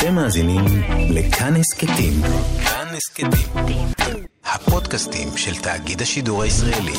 [0.00, 0.64] אתם מאזינים
[1.10, 2.12] לכאן הסכתים.
[2.64, 3.86] כאן הסכתים.
[4.44, 6.92] הפודקאסטים של תאגיד השידור הישראלי.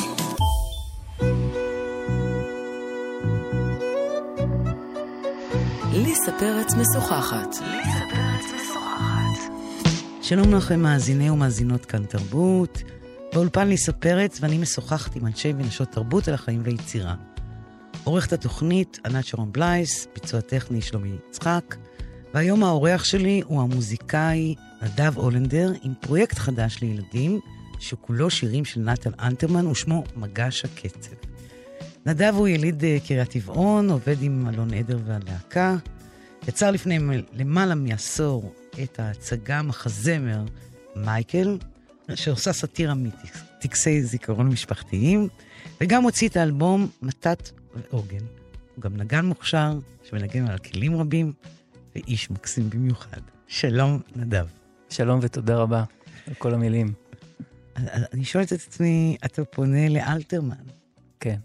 [5.94, 7.56] ליסה פרץ משוחחת.
[10.22, 12.82] שלום לכם מאזיני ומאזינות כאן תרבות.
[13.34, 17.16] באולפן ליסה פרץ ואני משוחחת עם אנשי ונשות תרבות על החיים ויצירה.
[18.04, 21.76] עורכת התוכנית ענת שרון בלייס, ביצוע טכני שלומי יצחק,
[22.34, 27.40] והיום האורח שלי הוא המוזיקאי נדב אולנדר עם פרויקט חדש לילדים,
[27.80, 31.16] שכולו שירים של נתן אנטרמן ושמו מגש הקצב.
[32.06, 35.78] נדב הוא יליד אה, קריית טבעון, עובד עם אלון עדר והלהקה.
[36.48, 37.00] יצר לפני
[37.34, 40.44] למעלה מעשור את ההצגה מחזמר
[40.96, 41.58] מייקל,
[42.16, 45.28] שעושה סאטירה מטקסי זיכרון משפחתיים,
[45.82, 48.26] וגם הוציא את האלבום מתת ועוגן.
[48.76, 51.34] הוא גם נגן מוכשר, שמנגן על כלים רבים,
[51.96, 53.22] ואיש מקסים במיוחד.
[53.48, 54.48] שלום, נדב.
[54.90, 55.84] שלום ותודה רבה
[56.28, 56.94] על כל המילים.
[58.14, 60.56] אני שואלת את עצמי, אתה פונה לאלתרמן.
[61.20, 61.40] כן.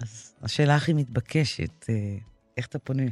[0.00, 2.16] אז השאלה הכי מתבקשת, אה,
[2.56, 3.02] איך אתה פונה?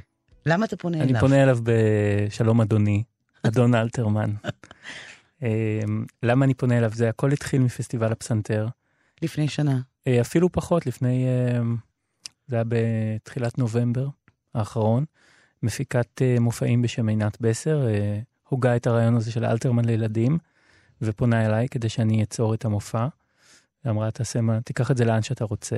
[0.46, 1.14] למה אתה פונה אני אליו?
[1.14, 3.02] אני פונה אליו בשלום אדוני,
[3.46, 4.30] אדון אלתרמן.
[5.42, 5.82] אה,
[6.22, 6.90] למה אני פונה אליו?
[6.94, 8.68] זה הכל התחיל מפסטיבל הפסנתר.
[9.22, 9.80] לפני שנה.
[10.06, 11.26] אה, אפילו פחות, לפני...
[12.46, 14.08] זה היה בתחילת נובמבר
[14.54, 15.04] האחרון.
[15.64, 17.86] מפיקת מופעים בשם עינת בסר,
[18.48, 20.38] הוגה את הרעיון הזה של אלתרמן לילדים,
[21.02, 23.06] ופונה אליי כדי שאני אצור את המופע.
[23.84, 25.76] ואמרה, תעשה מה, תיקח את זה לאן שאתה רוצה.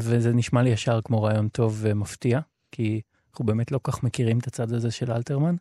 [0.00, 2.40] וזה נשמע לי ישר כמו רעיון טוב ומפתיע,
[2.72, 5.56] כי אנחנו באמת לא כך מכירים את הצד הזה של אלתרמן.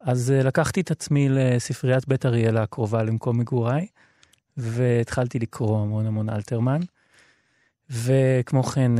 [0.00, 3.86] אז לקחתי את עצמי לספריית בית אריאלה הקרובה למקום מגוריי,
[4.56, 6.80] והתחלתי לקרוא המון המון אלתרמן.
[7.90, 8.92] וכמו כן,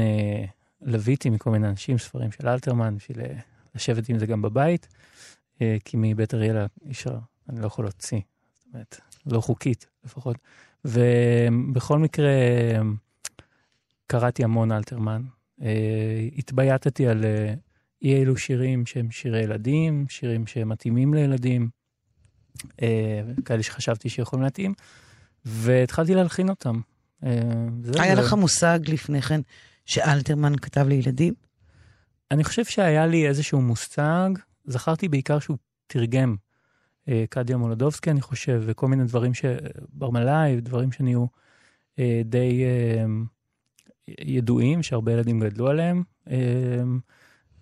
[0.83, 3.19] לוויתי מכל מיני אנשים ספרים של אלתרמן, בשביל
[3.75, 4.89] לשבת עם זה גם בבית,
[5.59, 8.21] כי מבית אריאלה אישה, אני לא יכול להוציא,
[8.55, 10.37] זאת אומרת, לא חוקית לפחות.
[10.85, 12.31] ובכל מקרה,
[14.07, 15.23] קראתי המון אלתרמן.
[16.39, 17.25] התבייתתי על
[18.03, 21.69] אי אלו שירים שהם שירי ילדים, שירים שמתאימים לילדים,
[23.45, 24.75] כאלה שחשבתי שיכולים להתאים,
[25.45, 26.81] והתחלתי להלחין אותם.
[27.95, 29.41] היה לך מושג לפני כן
[29.85, 31.35] שאלתרמן כתב לילדים?
[32.31, 34.31] אני חושב שהיה לי איזשהו מושג,
[34.65, 35.57] זכרתי בעיקר שהוא
[35.87, 36.37] תרגם
[37.29, 41.27] קדיה מולדובסקי, אני חושב, וכל מיני דברים שברמלאי, דברים שנהיו
[42.25, 42.65] די
[44.09, 46.03] ידועים, שהרבה ילדים גדלו עליהם.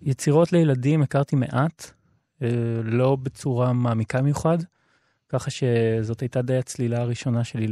[0.01, 1.91] יצירות לילדים הכרתי מעט,
[2.83, 4.57] לא בצורה מעמיקה מיוחד,
[5.29, 7.67] ככה שזאת הייתה די הצלילה הראשונה שלי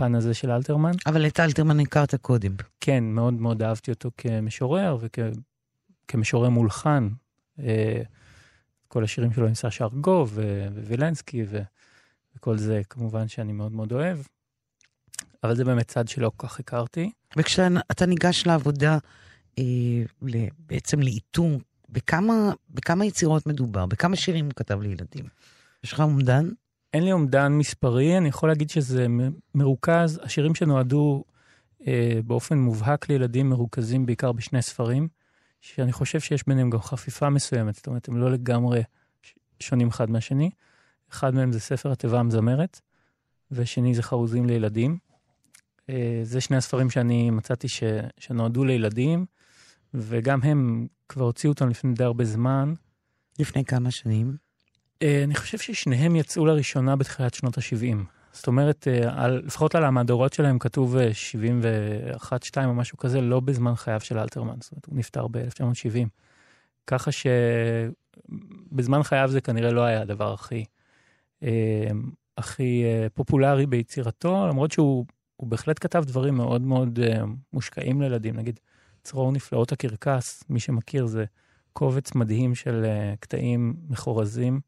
[0.00, 0.92] לפן הזה של אלתרמן.
[1.06, 2.52] אבל את אלתרמן הכרת קודם.
[2.80, 4.98] כן, מאוד מאוד אהבתי אותו כמשורר
[6.06, 7.08] וכמשורר מולחן.
[8.88, 10.38] כל השירים שלו עם סשה ארגוב
[10.86, 11.44] ווילנסקי
[12.36, 14.18] וכל זה כמובן שאני מאוד מאוד אוהב.
[15.44, 17.10] אבל זה באמת צד שלא כל כך הכרתי.
[17.36, 18.98] וכשאתה ניגש לעבודה,
[19.58, 19.64] אה,
[20.58, 23.86] בעצם לאיתור, בכמה, בכמה יצירות מדובר?
[23.86, 25.24] בכמה שירים הוא כתב לילדים?
[25.84, 26.48] יש לך אומדן?
[26.94, 29.06] אין לי אומדן מספרי, אני יכול להגיד שזה
[29.54, 31.24] מרוכז, השירים שנועדו
[31.86, 35.08] אה, באופן מובהק לילדים מרוכזים בעיקר בשני ספרים,
[35.60, 38.82] שאני חושב שיש ביניהם גם חפיפה מסוימת, זאת אומרת, הם לא לגמרי
[39.60, 40.50] שונים אחד מהשני.
[41.12, 42.80] אחד מהם זה ספר התיבה המזמרת,
[43.50, 44.98] ושני זה חרוזים לילדים.
[46.22, 47.82] זה שני הספרים שאני מצאתי ש...
[48.18, 49.26] שנועדו לילדים,
[49.94, 52.74] וגם הם כבר הוציאו אותם לפני די הרבה זמן.
[53.38, 54.36] לפני כמה שנים?
[55.04, 57.96] אני חושב ששניהם יצאו לראשונה בתחילת שנות ה-70.
[58.32, 62.30] זאת אומרת, על, לפחות על המהדורות שלהם כתוב 71-2
[62.64, 66.08] או משהו כזה, לא בזמן חייו של אלתרמן, זאת אומרת, הוא נפטר ב-1970.
[66.86, 67.10] ככה
[68.72, 70.64] שבזמן חייו זה כנראה לא היה הדבר הכי,
[72.38, 72.84] הכי
[73.14, 75.06] פופולרי ביצירתו, למרות שהוא
[75.42, 76.98] בהחלט כתב דברים מאוד מאוד
[77.52, 78.60] מושקעים לילדים, נגיד,
[79.02, 81.24] צרור נפלאות הקרקס, מי שמכיר זה
[81.72, 82.86] קובץ מדהים של
[83.20, 84.60] קטעים מחורזים.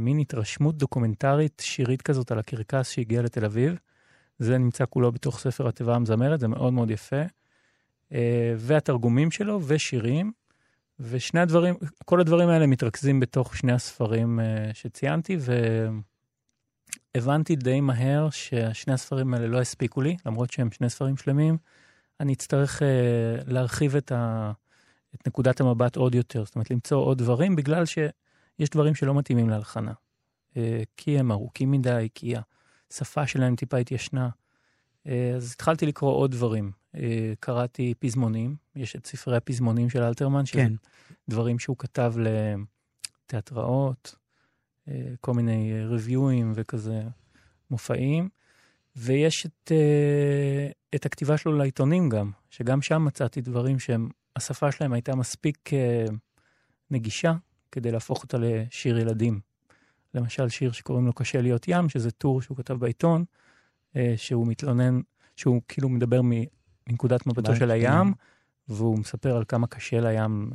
[0.00, 3.78] מין התרשמות דוקומנטרית שירית כזאת על הקרקס שהגיע לתל אביב.
[4.38, 7.22] זה נמצא כולו בתוך ספר התיבה המזמרת, זה מאוד מאוד יפה.
[8.56, 10.32] והתרגומים שלו ושירים,
[11.00, 14.40] ושני הדברים, כל הדברים האלה מתרכזים בתוך שני הספרים
[14.72, 15.36] שציינתי,
[17.14, 21.56] והבנתי די מהר ששני הספרים האלה לא הספיקו לי, למרות שהם שני ספרים שלמים.
[22.20, 22.82] אני אצטרך
[23.46, 24.52] להרחיב את, ה,
[25.14, 27.98] את נקודת המבט עוד יותר, זאת אומרת, למצוא עוד דברים, בגלל ש...
[28.60, 29.92] יש דברים שלא מתאימים להלחנה.
[30.96, 32.34] כי הם ארוכים מדי, כי
[32.90, 34.28] השפה שלהם טיפה התיישנה.
[35.06, 36.72] אז התחלתי לקרוא עוד דברים.
[37.40, 40.72] קראתי פזמונים, יש את ספרי הפזמונים של אלתרמן, כן.
[41.28, 42.14] דברים שהוא כתב
[43.26, 44.14] תיאטראות,
[44.88, 47.02] אה, כל מיני ריוויואים וכזה
[47.70, 48.28] מופעים.
[48.96, 54.92] ויש את, אה, את הכתיבה שלו לעיתונים גם, שגם שם מצאתי דברים שהם, השפה שלהם
[54.92, 56.04] הייתה מספיק אה,
[56.90, 57.34] נגישה
[57.72, 59.40] כדי להפוך אותה לשיר ילדים.
[60.14, 63.24] למשל, שיר שקוראים לו קשה להיות ים, שזה טור שהוא כתב בעיתון,
[63.96, 65.00] אה, שהוא מתלונן,
[65.36, 68.12] שהוא כאילו מדבר מנקודת מבטו של הים,
[68.68, 70.50] והוא מספר על כמה קשה לים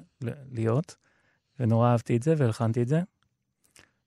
[0.52, 0.96] להיות,
[1.60, 3.02] ונורא אהבתי את זה והלחנתי את זה.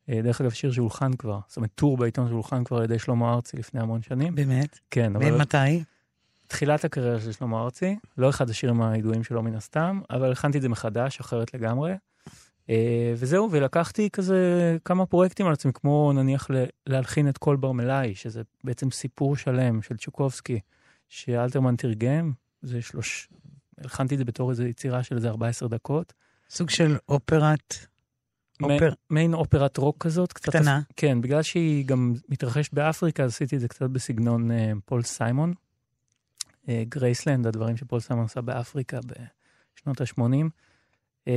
[0.08, 3.34] אה, דרך אגב, שיר שהולחן כבר, זאת אומרת, טור בעיתון שהולחן כבר על ידי שלמה
[3.34, 4.34] ארצי לפני המון שנים.
[4.34, 4.78] באמת?
[4.90, 5.34] כן, אבל...
[5.34, 5.84] ומתי?
[6.46, 10.62] תחילת הקריירה של שלמה ארצי, לא אחד השירים הידועים שלו מן הסתם, אבל הכנתי את
[10.62, 11.94] זה מחדש, אחרת לגמרי.
[12.70, 16.48] אה, וזהו, ולקחתי כזה כמה פרויקטים על עצמי, כמו נניח
[16.86, 20.60] להלחין את כל ברמלאי, שזה בעצם סיפור שלם של צ'וקובסקי,
[21.08, 22.32] שאלתרמן תרגם,
[22.62, 23.28] זה שלוש...
[23.78, 26.12] הלחנתי את זה בתור איזו יצירה של איזה 14 דקות.
[26.50, 27.74] סוג של אופרת...
[28.62, 28.92] אופר...
[29.10, 30.32] מעין אופרת רוק כזאת.
[30.32, 30.78] קצת קטנה.
[30.78, 30.84] אפ...
[30.96, 34.54] כן, בגלל שהיא גם מתרחשת באפריקה, אז עשיתי את זה קצת בסגנון אה,
[34.84, 35.52] פול סיימון.
[36.66, 38.98] אה, גרייסלנד, הדברים שפול סיימון עשה באפריקה
[39.76, 40.48] בשנות ה-80.
[41.28, 41.30] Uh,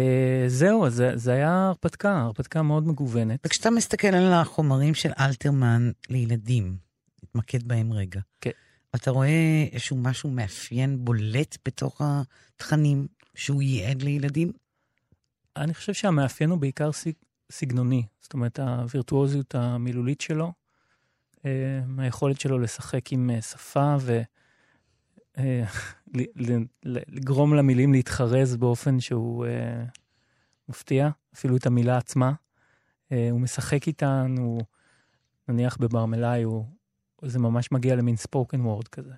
[0.48, 3.40] זהו, זה, זה היה הרפתקה, הרפתקה מאוד מגוונת.
[3.46, 6.78] וכשאתה מסתכל על החומרים של אלתרמן לילדים,
[7.24, 8.20] נתמקד בהם רגע.
[8.42, 8.52] כן.
[8.96, 14.52] אתה רואה איזשהו משהו מאפיין בולט בתוך התכנים שהוא ייעד לילדים?
[15.58, 16.90] אני חושב שהמאפיין הוא בעיקר
[17.52, 20.52] סגנוני, זאת אומרת, הווירטואוזיות המילולית שלו,
[21.46, 24.31] אה, היכולת שלו לשחק עם אה, שפה ולגרום
[25.38, 25.64] אה,
[27.54, 29.46] למילים להתחרז באופן שהוא
[30.70, 32.32] מפתיע, אפילו את המילה עצמה.
[33.10, 34.62] הוא משחק איתן, הוא,
[35.48, 36.66] נניח בברמלאי, הוא,
[37.22, 39.14] זה ממש מגיע למין ספוקן וורד כזה.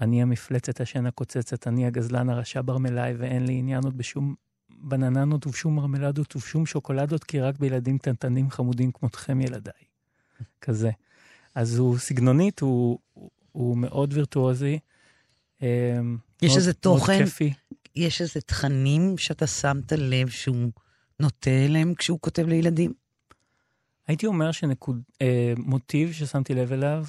[0.00, 4.34] אני המפלצת השן הקוצצת, אני הגזלן הרשע ברמלאי, ואין לי עניין עוד בשום
[4.78, 9.84] בנננות ובשום מרמלדות ובשום שוקולדות, כי רק בילדים קטנטנים חמודים כמותכם ילדיי.
[10.60, 10.90] כזה.
[11.54, 12.98] אז הוא סגנונית, הוא,
[13.52, 14.78] הוא מאוד וירטואוזי.
[15.64, 17.24] אמ, יש מאוד, איזה תוכן,
[17.96, 20.70] יש איזה תכנים שאתה שמת לב שהוא
[21.20, 22.92] נוטה אליהם כשהוא כותב לילדים?
[24.06, 27.04] הייתי אומר שמוטיב אה, ששמתי לב אליו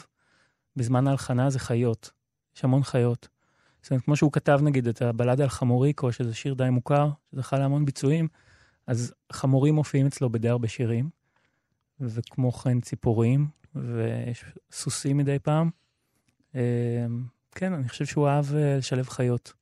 [0.76, 2.12] בזמן ההלחנה זה חיות.
[2.58, 3.28] יש המון חיות.
[3.82, 7.60] זאת אומרת, כמו שהוא כתב נגיד את הבלדה על חמוריקו, שזה שיר די מוכר, שזכה
[7.60, 8.28] להמון ביצועים,
[8.88, 11.10] אז חמורים מופיעים אצלו בדי הרבה שירים,
[12.00, 15.70] וכמו כן ציפורים, ויש סוסים מדי פעם.
[17.56, 19.54] כן, אני חושב שהוא אהב אה, לשלב חיות.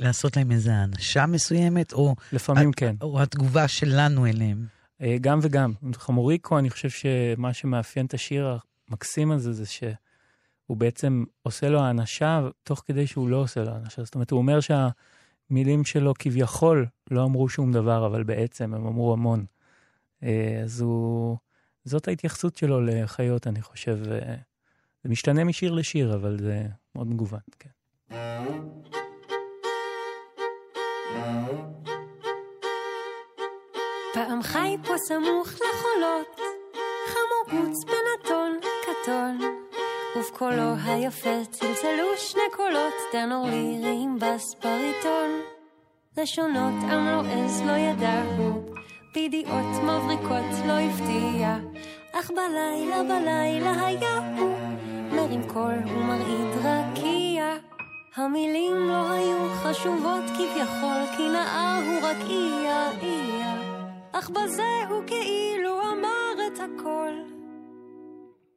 [0.00, 2.14] לעשות להם איזו האנשה מסוימת, או...
[2.32, 2.96] לפעמים כן.
[3.00, 4.66] או התגובה שלנו אליהם.
[5.00, 5.72] אה, גם וגם.
[5.94, 8.58] חמוריקו, אני חושב שמה שמאפיין את השיר
[8.90, 9.82] המקסים הזה, זה ש...
[10.66, 14.04] הוא בעצם עושה לו האנשה תוך כדי שהוא לא עושה לו האנשה.
[14.04, 19.12] זאת אומרת, הוא אומר שהמילים שלו כביכול לא אמרו שום דבר, אבל בעצם הם אמרו
[19.12, 19.44] המון.
[20.22, 21.36] אה, אז הוא...
[21.84, 23.98] זאת ההתייחסות שלו לחיות, אני חושב.
[25.04, 27.68] זה משתנה משיר לשיר, אבל זה מאוד מגוון, כן.
[34.14, 36.40] פעם חי פה סמוך לחולות,
[37.06, 39.38] חמור גוץ בנתון קטון.
[40.16, 45.40] ובקולו היפה צלצלו שני קולות טנור ליריים בס בריטון.
[46.16, 48.62] לשונות עם לא עז לא ידעו,
[49.14, 51.56] בידיעות מבריקות לא הפתיע,
[52.12, 54.56] אך בלילה בלילה היה הוא
[55.12, 56.85] מרים קול ומרעיד רקיע.
[58.16, 63.54] המילים לא היו חשובות כביכול, כי נאה הוא רק איה איה,
[64.12, 67.12] אך בזה הוא כאילו אמר את הכל.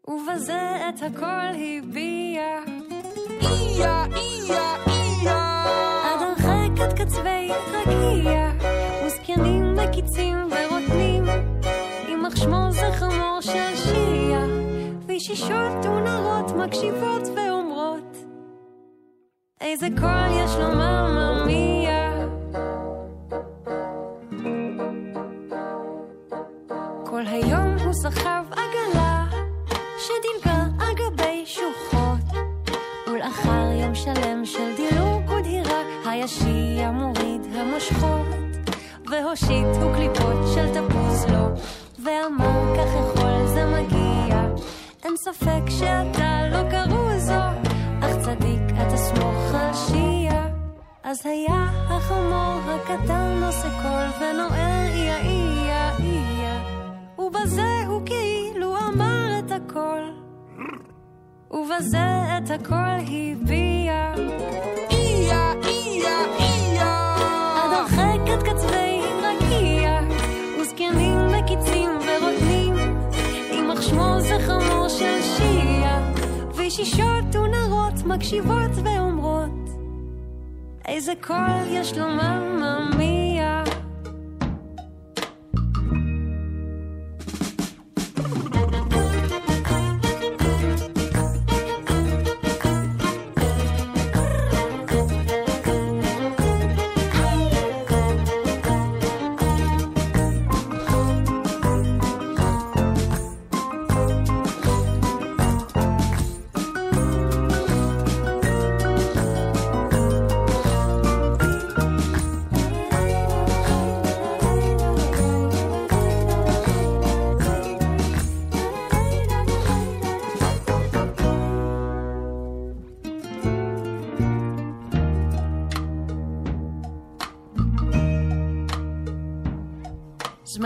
[0.07, 2.41] ובזה את הכל הביע.
[3.41, 5.63] איה, איה, איה.
[6.03, 8.51] עד הרחק עד קצווי רקיע,
[9.05, 11.23] וזקנים מקיצים ורוטנים,
[12.07, 14.45] יימח שמו זכרמו של שיעה,
[15.05, 17.68] וישישות ונערות מקשיבות ואומרות,
[19.61, 22.11] איזה קול יש לומר ממיה.
[27.05, 29.25] כל היום הוא סחב עגלה
[29.97, 32.45] שדילגה על גבי שוחות,
[33.07, 38.27] ולאחר יום שלם של דילוג ודהירה, הישיע מוריד המושכות,
[39.11, 41.47] והושיט הוא קליפות של תפוס לו,
[42.03, 44.41] ואמר כך יכול זה מגיע,
[45.03, 47.09] אין ספק שאתה לא קרוא
[51.09, 56.63] אז היה החמור הקטן עושה קול ונוער איה איה איה.
[57.19, 60.01] ובזה הוא כאילו אמר את הכל.
[61.51, 64.13] ובזה את הכל הביע.
[64.91, 67.15] איה איה איה.
[67.55, 69.99] עד הרחק את קצווי רקיע
[70.61, 72.73] וזקנים מקיצים ורודנים
[73.51, 76.11] עם מחשמו זה חמור של שיעה
[76.55, 79.78] ושישות ונרות מקשיבות ואומרות
[80.89, 83.38] איזה קול יש לו מממיה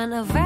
[0.03, 0.42] זמן עבר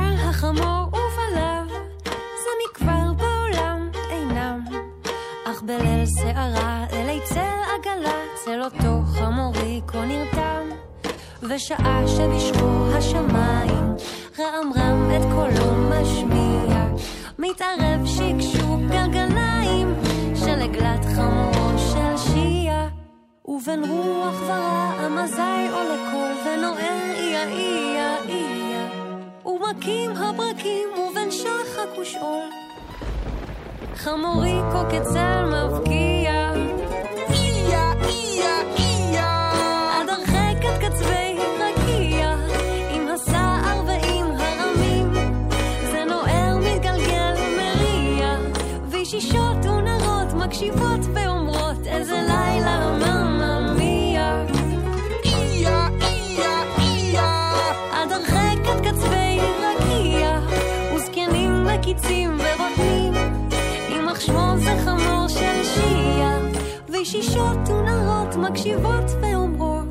[68.51, 69.87] מקשיבות ואומרות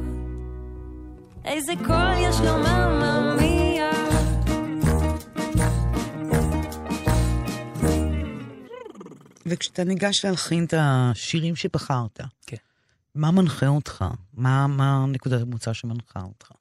[1.45, 3.91] איזה קול יש לו מממיה
[9.47, 12.57] וכשאתה ניגש להלחין את השירים שבחרת, כן.
[13.15, 14.05] מה מנחה אותך?
[14.35, 16.53] מה, מה נקודת המוצא שמנחה אותך?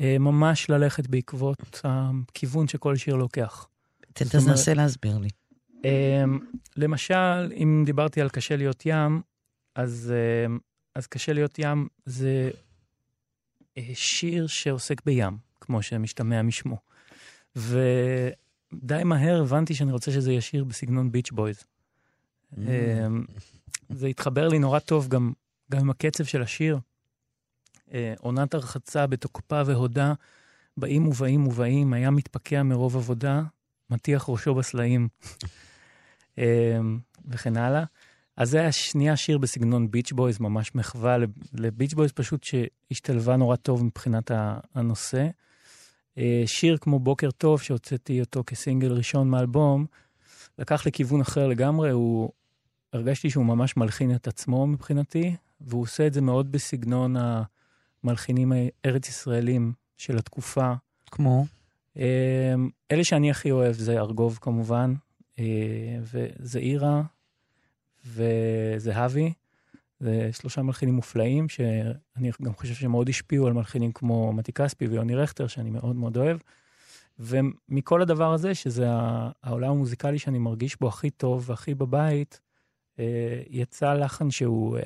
[0.00, 3.66] אה, ממש ללכת בעקבות הכיוון שכל שיר לוקח.
[4.12, 5.28] תנסה להסביר לי.
[5.84, 6.38] אמ,
[6.76, 9.22] למשל, אם דיברתי על קשה להיות ים,
[9.74, 10.12] אז,
[10.46, 10.58] אמ,
[10.98, 12.50] אז קשה להיות ים זה
[13.76, 16.76] אה, שיר שעוסק בים, כמו שמשתמע משמו.
[17.56, 21.64] ודי מהר הבנתי שאני רוצה שזה יהיה שיר בסגנון ביץ' בויז.
[22.58, 23.24] אמ,
[23.88, 25.32] זה התחבר לי נורא טוב גם,
[25.70, 26.78] גם עם הקצב של השיר.
[27.92, 30.12] אה, עונת הרחצה בתוקפה והודה,
[30.76, 33.42] באים ובאים ובאים, היה מתפקע מרוב עבודה,
[33.90, 35.08] מטיח ראשו בסלעים,
[36.38, 37.84] אמ, וכן הלאה.
[38.38, 43.36] אז זה היה שנייה שיר בסגנון ביץ' בויז, ממש מחווה לב- לביץ' בויז, פשוט שהשתלבה
[43.36, 44.30] נורא טוב מבחינת
[44.74, 45.28] הנושא.
[46.18, 49.86] אה, שיר כמו בוקר טוב, שהוצאתי אותו כסינגל ראשון מאלבום,
[50.58, 52.30] לקח לכיוון אחר לגמרי, הוא...
[52.92, 57.16] הרגשתי שהוא ממש מלחין את עצמו מבחינתי, והוא עושה את זה מאוד בסגנון
[58.04, 60.72] המלחינים הארץ-ישראלים של התקופה.
[61.10, 61.46] כמו?
[61.96, 62.02] אמ,
[62.92, 64.94] אלה שאני הכי אוהב זה ארגוב כמובן,
[65.38, 65.44] אה,
[66.02, 67.02] וזעירה
[68.14, 69.32] וזהבי.
[70.00, 75.14] זה שלושה מלחינים מופלאים, שאני גם חושב שמאוד השפיעו על מלחינים כמו מתי כספי ויוני
[75.14, 76.38] רכטר, שאני מאוד מאוד אוהב.
[77.18, 78.86] ומכל הדבר הזה, שזה
[79.42, 82.40] העולם המוזיקלי שאני מרגיש בו הכי טוב והכי בבית,
[82.98, 84.82] אה, יצא לחן שהוא אה,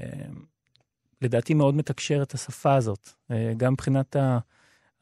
[1.23, 4.17] לדעתי מאוד מתקשר את השפה הזאת, אה, גם מבחינת.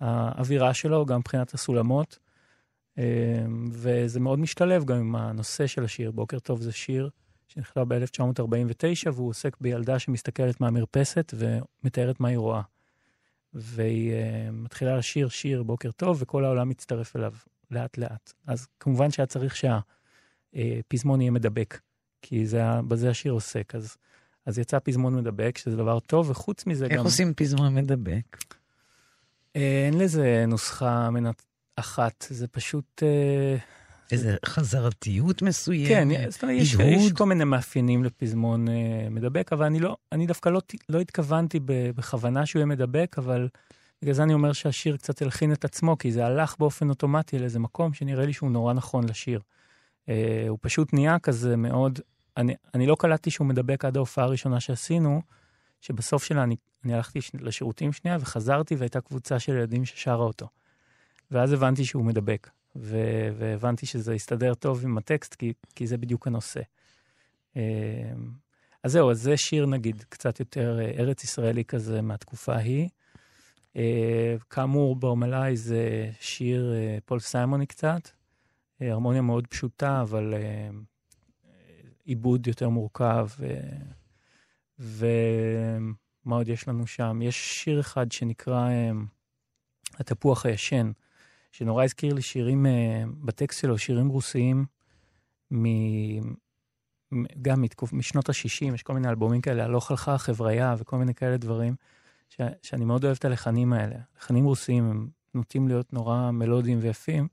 [0.00, 2.18] האווירה שלו, גם מבחינת הסולמות,
[3.70, 6.10] וזה מאוד משתלב גם עם הנושא של השיר.
[6.10, 7.10] בוקר טוב זה שיר
[7.54, 12.62] שנכתב ב-1949, והוא עוסק בילדה שמסתכלת מהמרפסת ומתארת מה היא רואה.
[13.54, 17.32] והיא uh, מתחילה לשיר שיר בוקר טוב, וכל העולם מצטרף אליו
[17.70, 18.32] לאט-לאט.
[18.46, 21.80] אז כמובן שהיה צריך שהפזמון יהיה מדבק,
[22.22, 23.74] כי זה, בזה השיר עוסק.
[23.74, 23.96] אז,
[24.46, 27.04] אז יצא פזמון מדבק, שזה דבר טוב, וחוץ מזה איך גם...
[27.04, 28.36] עושים פזמון מדבק?
[29.56, 31.42] אה, אין לזה נוסחה מנת
[31.76, 33.02] אחת, זה פשוט...
[33.02, 33.56] אה,
[34.12, 35.88] איזה חזרתיות מסוימת?
[35.88, 37.12] כן, זאת אומרת, יש, יש?
[37.12, 42.46] כל מיני מאפיינים לפזמון אה, מדבק, אבל אני לא, אני דווקא לא, לא התכוונתי בכוונה
[42.46, 43.48] שהוא יהיה מדבק, אבל
[44.02, 47.58] בגלל זה אני אומר שהשיר קצת הלחין את עצמו, כי זה הלך באופן אוטומטי לאיזה
[47.58, 49.40] מקום שנראה לי שהוא נורא נכון לשיר.
[50.08, 52.00] אה, הוא פשוט נהיה כזה מאוד,
[52.36, 55.22] אני, אני לא קלטתי שהוא מדבק עד ההופעה הראשונה שעשינו,
[55.80, 60.48] שבסוף שלה אני, אני הלכתי ש- לשירותים שנייה וחזרתי והייתה קבוצה של ילדים ששרה אותו.
[61.30, 66.26] ואז הבנתי שהוא מדבק, ו- והבנתי שזה יסתדר טוב עם הטקסט, כי, כי זה בדיוק
[66.26, 66.60] הנושא.
[67.56, 68.12] אה,
[68.82, 72.88] אז זהו, אז זה שיר נגיד קצת יותר אה, ארץ ישראלי כזה מהתקופה ההיא.
[73.76, 78.08] אה, כאמור, ברמלאי זה שיר אה, פול סיימוני קצת,
[78.80, 80.34] הרמוניה מאוד פשוטה, אבל
[82.04, 83.28] עיבוד יותר מורכב.
[84.80, 87.18] ומה עוד יש לנו שם?
[87.22, 88.90] יש שיר אחד שנקרא אה,
[89.94, 90.90] התפוח הישן,
[91.52, 94.64] שנורא הזכיר לי שירים, אה, בטקסט שלו, שירים רוסיים,
[95.52, 95.64] מ...
[97.42, 97.92] גם מתקופ...
[97.92, 101.74] משנות ה-60, יש כל מיני אלבומים כאלה, הלוך הלכה החבריה וכל מיני כאלה דברים,
[102.28, 102.40] ש...
[102.62, 103.96] שאני מאוד אוהב את הלחנים האלה.
[104.18, 107.28] לחנים רוסיים הם נוטים להיות נורא מלודיים ויפים,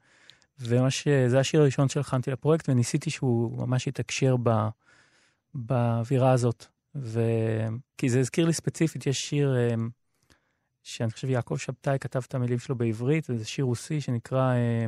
[0.60, 4.68] וממש, זה השיר הראשון שהלחנתי לפרויקט, וניסיתי שהוא ממש יתקשר ב...
[5.54, 6.66] באווירה הזאת.
[6.96, 7.22] ו...
[7.98, 9.76] כי זה הזכיר לי ספציפית, יש שיר אה,
[10.88, 14.86] שאני חושב יעקב שבתאי כתב את המילים שלו בעברית, וזה שיר רוסי שנקרא אה,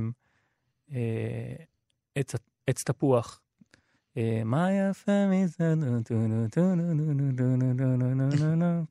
[0.91, 1.63] אה,
[2.15, 2.35] עץ,
[2.67, 3.41] עץ תפוח.
[4.17, 5.73] אה, מה יפה מזה,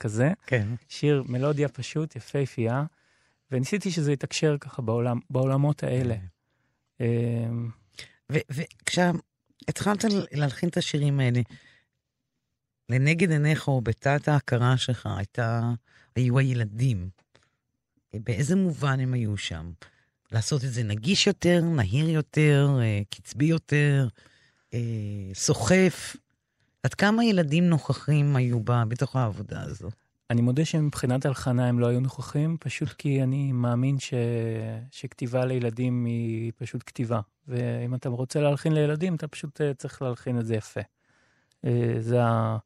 [0.00, 0.32] כזה.
[0.46, 0.66] כן.
[0.88, 2.84] שיר, מלודיה פשוט, יפהפייה,
[3.50, 6.16] וניסיתי שזה יתקשר ככה בעולם, בעולמות האלה.
[7.00, 7.48] אה,
[8.30, 11.40] וכשהתחלת להלחין את השירים האלה,
[12.90, 15.72] לנגד עיניך או בתת ההכרה שלך הייתה,
[16.16, 17.08] היו הילדים.
[18.14, 19.70] באיזה מובן הם היו שם?
[20.32, 24.08] לעשות את זה נגיש יותר, נהיר יותר, אה, קצבי יותר,
[24.74, 24.78] אה,
[25.34, 26.16] סוחף?
[26.82, 29.88] עד כמה ילדים נוכחים היו בה בתוך העבודה הזו?
[30.30, 34.14] אני מודה שמבחינת הלחנה הם לא היו נוכחים, פשוט כי אני מאמין ש...
[34.90, 37.20] שכתיבה לילדים היא פשוט כתיבה.
[37.48, 40.80] ואם אתה רוצה להלחין לילדים, אתה פשוט אה, צריך להלחין את זה יפה.
[42.00, 42.58] זה ה...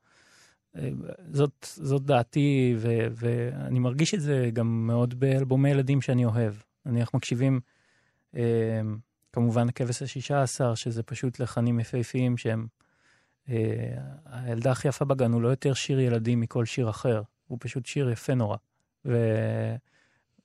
[0.76, 0.88] אה,
[1.32, 3.06] זאת, זאת דעתי, ו...
[3.10, 6.54] ואני מרגיש את זה גם מאוד באלבומי ילדים שאני אוהב.
[6.86, 7.60] נניח מקשיבים,
[9.32, 12.66] כמובן, כבש השישה עשר, שזה פשוט לחנים יפהפיים שהם...
[14.26, 17.22] הילדה הכי יפה בגן הוא לא יותר שיר ילדים מכל שיר אחר.
[17.46, 18.56] הוא פשוט שיר יפה נורא.
[19.04, 19.16] ו...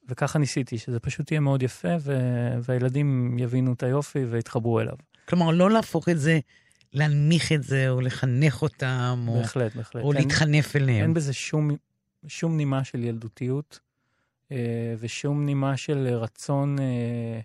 [0.09, 2.17] וככה ניסיתי, שזה פשוט יהיה מאוד יפה, ו...
[2.63, 4.95] והילדים יבינו את היופי ויתחברו אליו.
[5.29, 6.39] כלומר, לא להפוך את זה,
[6.93, 10.03] להנמיך את זה, או לחנך אותם, או, בהחלט, בהחלט.
[10.03, 11.03] או אין, להתחנף אליהם.
[11.03, 11.69] אין בזה שום,
[12.27, 13.79] שום נימה של ילדותיות,
[14.51, 17.39] אה, ושום נימה של רצון אה,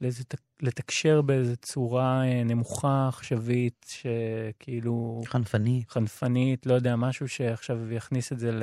[0.00, 0.24] לאיזה,
[0.62, 5.22] לתקשר באיזה צורה אה, נמוכה, עכשווית, שכאילו...
[5.26, 5.90] חנפנית.
[5.90, 8.62] חנפנית, לא יודע, משהו שעכשיו יכניס את זה ל...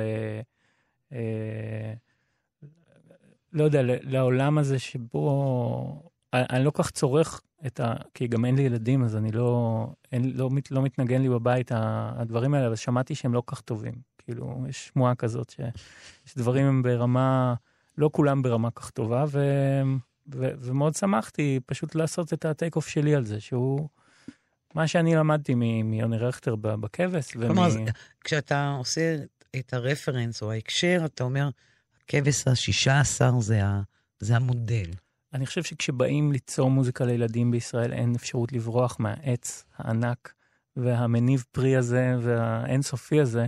[1.12, 1.94] אה,
[3.52, 6.10] לא יודע, לעולם הזה שבו...
[6.34, 7.94] אני, לא כך צורך את ה...
[8.14, 9.86] כי גם אין לי ילדים, אז אני לא...
[10.12, 13.94] אין, לא, מת, לא מתנגן לי בבית הדברים האלה, אבל שמעתי שהם לא כך טובים.
[14.18, 17.54] כאילו, יש שמועה כזאת שיש דברים הם ברמה...
[17.98, 19.40] לא כולם ברמה כך טובה, ו...
[20.34, 23.88] ו- ומאוד שמחתי פשוט לעשות את הטייק אוף שלי על זה, שהוא
[24.74, 27.32] מה שאני למדתי מיוני רכטר בכבש.
[27.32, 27.84] כלומר, ומ...
[28.24, 29.16] כשאתה עושה
[29.56, 31.48] את הרפרנס או ההקשר, אתה אומר,
[32.04, 33.82] הכבש השישה עשר זה, ה-
[34.20, 34.90] זה המודל.
[35.34, 40.34] אני חושב שכשבאים ליצור מוזיקה לילדים בישראל, אין אפשרות לברוח מהעץ הענק
[40.76, 43.46] והמניב פרי הזה והאינסופי הזה,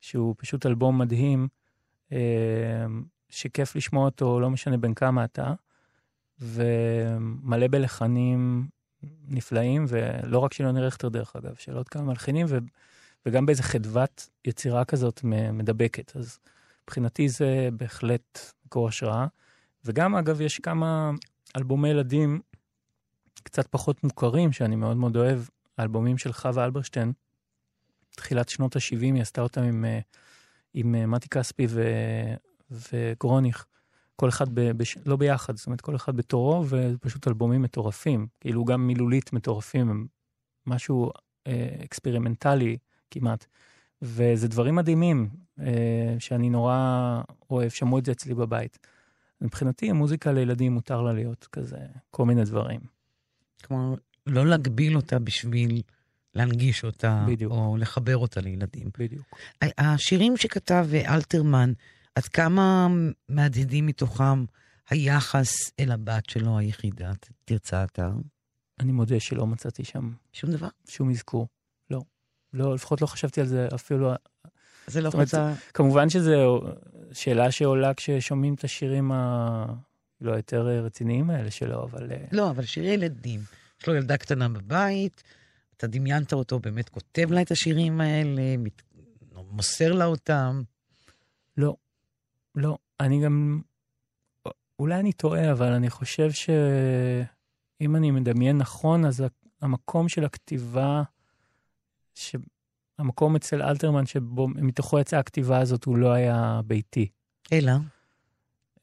[0.00, 1.48] שהוא פשוט אלבום מדהים,
[2.12, 2.18] אה,
[3.28, 5.54] שכיף לשמוע אותו, לא משנה בין כמה אתה.
[6.40, 8.68] ומלא בלחנים
[9.28, 12.58] נפלאים, ולא רק של יוני רכטר דרך אגב, של עוד כמה מלחינים, ו,
[13.26, 15.20] וגם באיזה חדוות יצירה כזאת
[15.52, 16.16] מדבקת.
[16.16, 16.38] אז
[16.82, 19.26] מבחינתי זה בהחלט מקור השראה.
[19.84, 21.10] וגם אגב, יש כמה
[21.56, 22.40] אלבומי ילדים
[23.42, 25.42] קצת פחות מוכרים, שאני מאוד מאוד אוהב,
[25.78, 27.12] האלבומים של חווה אלברשטיין,
[28.16, 29.84] תחילת שנות ה-70, היא עשתה אותם עם,
[30.74, 31.82] עם מתי כספי ו,
[32.70, 33.66] וגרוניך.
[34.16, 34.98] כל אחד, ב, בש...
[35.06, 40.06] לא ביחד, זאת אומרת, כל אחד בתורו, ופשוט אלבומים מטורפים, כאילו גם מילולית מטורפים,
[40.66, 41.10] משהו
[41.46, 42.76] אה, אקספרימנטלי
[43.10, 43.46] כמעט.
[44.02, 45.28] וזה דברים מדהימים,
[45.60, 48.78] אה, שאני נורא אוהב, שמעו את זה אצלי בבית.
[49.40, 51.78] מבחינתי, המוזיקה לילדים מותר לה להיות כזה,
[52.10, 52.80] כל מיני דברים.
[53.64, 53.94] כלומר,
[54.26, 55.82] לא להגביל אותה בשביל
[56.34, 57.52] להנגיש אותה, בדיוק.
[57.52, 58.90] או לחבר אותה לילדים.
[58.98, 59.36] בדיוק.
[59.78, 61.72] השירים שכתב אלתרמן,
[62.14, 62.88] עד כמה
[63.28, 64.44] מהדהדים מתוכם
[64.90, 67.12] היחס אל הבת שלו היחידה,
[67.44, 68.10] תרצה אתר?
[68.80, 70.12] אני מודה שלא מצאתי שם.
[70.32, 70.68] שום דבר?
[70.88, 71.48] שום אזכור.
[71.90, 72.00] לא.
[72.52, 74.12] לא, לפחות לא חשבתי על זה אפילו...
[74.90, 75.52] זה לא חוצה...
[75.74, 76.60] כמובן שזו
[77.12, 79.66] שאלה שעולה כששומעים את השירים ה...
[80.20, 82.12] לא יותר רציניים האלה שלו, אבל...
[82.12, 83.40] אה, לא, אבל שירי ילדים.
[83.80, 85.22] יש לו ילדה קטנה בבית,
[85.76, 88.42] אתה דמיינת אותו, באמת כותב לה את השירים האלה,
[89.50, 90.62] מוסר לה אותם.
[91.56, 91.76] לא,
[92.54, 93.60] לא, אני גם...
[94.78, 99.24] אולי אני טועה, אבל אני חושב שאם אני מדמיין נכון, אז
[99.60, 101.02] המקום של הכתיבה
[103.00, 107.08] שהמקום אצל אלתרמן שבו מתוכו יצאה הכתיבה הזאת הוא לא היה ביתי.
[107.52, 107.72] אלא?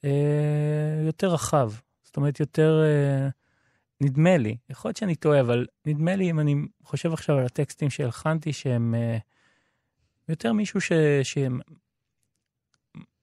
[0.03, 1.71] אה, יותר רחב.
[2.03, 2.81] זאת אומרת, יותר...
[2.83, 3.29] אה,
[4.01, 7.89] נדמה לי, יכול להיות שאני טועה, אבל נדמה לי, אם אני חושב עכשיו על הטקסטים
[7.89, 9.17] שהלחנתי, שהם אה,
[10.29, 10.91] יותר מישהו ש,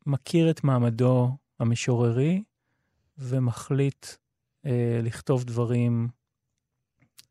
[0.07, 2.43] שמכיר את מעמדו המשוררי
[3.19, 4.07] ומחליט
[4.67, 6.09] אה, לכתוב דברים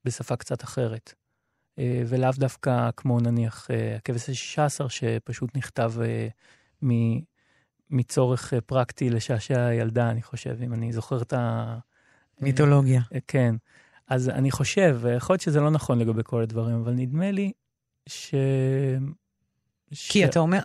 [0.06, 1.14] בשפה קצת אחרת.
[1.80, 6.28] אה, ולאו דווקא כמו נניח אה, הכבש השישה עשר, שפשוט נכתב אה,
[6.84, 7.20] מ,
[7.90, 11.78] מצורך פרקטי לשעשע ילדה, אני חושב, אם אני זוכר את ה...
[12.42, 13.02] מיתולוגיה.
[13.28, 13.56] כן.
[14.08, 17.52] אז אני חושב, ויכול להיות שזה לא נכון לגבי כל הדברים, אבל נדמה לי
[18.10, 18.36] ש...
[19.90, 20.24] כי ש...
[20.24, 20.60] אתה אומר,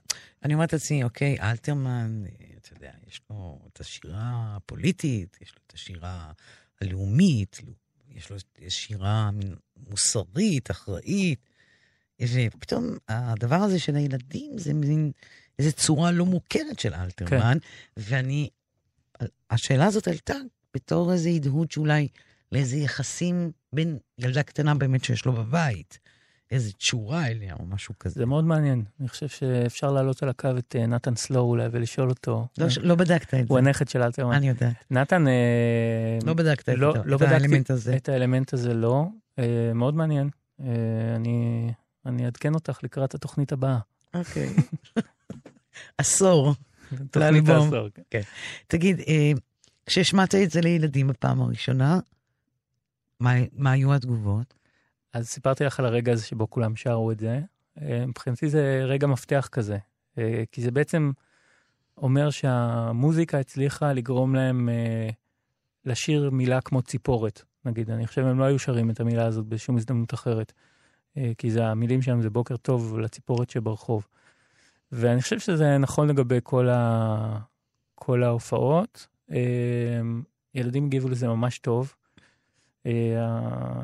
[0.44, 2.22] אני אומרת לעצמי, אוקיי, אלתרמן,
[2.60, 6.32] אתה יודע, יש לו את השירה הפוליטית, יש לו את השירה
[6.80, 7.60] הלאומית,
[8.58, 8.98] יש לו
[9.32, 9.54] מין
[9.90, 11.38] מוסרית, אחראית,
[12.22, 15.12] ופתאום הדבר הזה של הילדים זה מין
[15.58, 17.68] איזו צורה לא מוכרת של אלתרמן, כן.
[17.96, 18.48] ואני,
[19.50, 20.36] השאלה הזאת עלתה
[20.74, 22.08] בתור איזה הדהוד שאולי
[22.52, 25.98] לאיזה יחסים בין ילדה קטנה באמת שיש לו בבית.
[26.50, 28.14] איזה תשורה אליה או משהו כזה.
[28.14, 28.84] זה מאוד מעניין.
[29.00, 32.46] אני חושב שאפשר להעלות על הקו את uh, נתן סלואו אולי ולשאול אותו.
[32.58, 33.44] לא, לא בדקת את זה.
[33.48, 34.34] הוא הנכד של אלתרמן.
[34.34, 34.74] אני יודעת.
[34.90, 35.24] נתן...
[35.26, 37.96] Uh, לא בדקת לא, את, לא את האלמנט הזה.
[37.96, 39.06] את האלמנט הזה לא.
[39.40, 39.42] Uh,
[39.74, 40.30] מאוד מעניין.
[41.16, 41.70] אני,
[42.06, 43.78] אני אעדכן אותך לקראת התוכנית הבאה.
[44.14, 44.48] אוקיי.
[45.98, 46.54] עשור.
[47.10, 47.88] תוכנית העשור.
[47.94, 48.02] כן.
[48.10, 48.20] כן.
[48.66, 49.00] תגיד,
[49.86, 51.98] כשהשמעת את זה לילדים בפעם הראשונה,
[53.20, 54.57] מה, מה היו התגובות?
[55.12, 57.40] אז סיפרתי לך על הרגע הזה שבו כולם שרו את זה.
[57.82, 59.78] אה, מבחינתי זה רגע מפתח כזה,
[60.18, 61.12] אה, כי זה בעצם
[61.96, 65.08] אומר שהמוזיקה הצליחה לגרום להם אה,
[65.84, 67.90] לשיר מילה כמו ציפורת, נגיד.
[67.90, 70.52] אני חושב הם לא היו שרים את המילה הזאת בשום הזדמנות אחרת,
[71.38, 74.06] כי זה המילים שלהם זה בוקר טוב לציפורת שברחוב.
[74.92, 77.38] ואני חושב שזה נכון לגבי כל, ה...
[77.94, 79.06] כל ההופעות.
[80.54, 81.94] ילדים הגיבו לזה ממש טוב.
[82.86, 82.92] אה,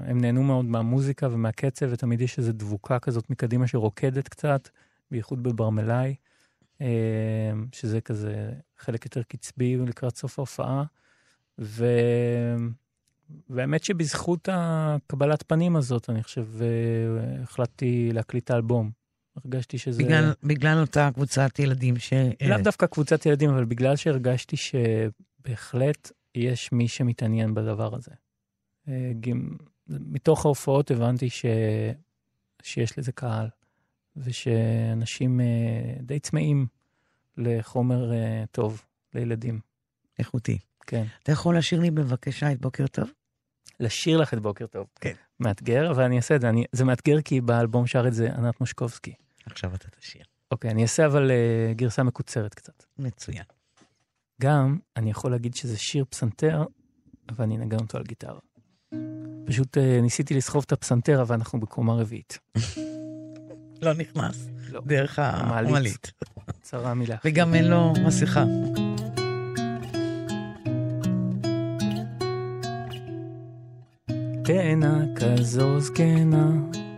[0.06, 4.68] הם נהנו מאוד מהמוזיקה ומהקצב, ותמיד יש איזו דבוקה כזאת מקדימה שרוקדת קצת,
[5.10, 6.14] בייחוד בברמלאי,
[6.80, 6.86] אה,
[7.72, 10.84] שזה כזה חלק יותר קצבי לקראת סוף ההופעה.
[11.58, 11.86] ו...
[13.50, 18.90] והאמת שבזכות הקבלת פנים הזאת, אני חושב, אה, החלטתי להקליט האלבום.
[19.44, 20.02] הרגשתי שזה...
[20.02, 22.12] בגלל, בגלל אותה קבוצת ילדים ש...
[22.48, 28.10] לאו דווקא קבוצת ילדים, אבל בגלל שהרגשתי שבהחלט יש מי שמתעניין בדבר הזה.
[28.88, 29.12] אה,
[29.88, 31.44] מתוך ההופעות הבנתי ש...
[32.62, 33.48] שיש לזה קהל,
[34.16, 35.46] ושאנשים אה,
[36.00, 36.66] די צמאים
[37.36, 39.60] לחומר אה, טוב לילדים.
[40.18, 40.58] איכותי.
[40.86, 41.04] כן.
[41.22, 43.10] אתה יכול לשיר לי בבקשה את בוקר טוב?
[43.80, 44.86] לשיר לך את בוקר טוב.
[45.00, 45.14] כן.
[45.40, 46.48] מאתגר, אבל אני אעשה את זה.
[46.48, 49.14] אני, זה מאתגר כי באלבום שר את זה ענת מושקובסקי.
[49.46, 50.22] עכשיו אתה תשיר.
[50.50, 52.84] אוקיי, אני אעשה אבל uh, גרסה מקוצרת קצת.
[52.98, 53.44] מצוין.
[54.40, 56.64] גם, אני יכול להגיד שזה שיר פסנתר,
[57.28, 58.40] אבל אני אנגן אותו על גיטרה.
[59.46, 62.38] פשוט uh, ניסיתי לסחוב את הפסנתר, אבל אנחנו בקומה רביעית.
[63.82, 64.48] לא נכנס.
[64.70, 64.80] לא.
[64.86, 66.12] דרך המעלית.
[66.62, 67.16] צרה מילה.
[67.24, 68.44] וגם אין לו מסכה.
[74.44, 76.50] תאנה כזו זקנה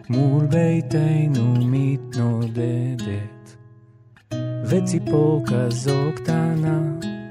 [0.09, 3.57] מול ביתנו מתנודדת
[4.65, 6.81] וציפור כזו קטנה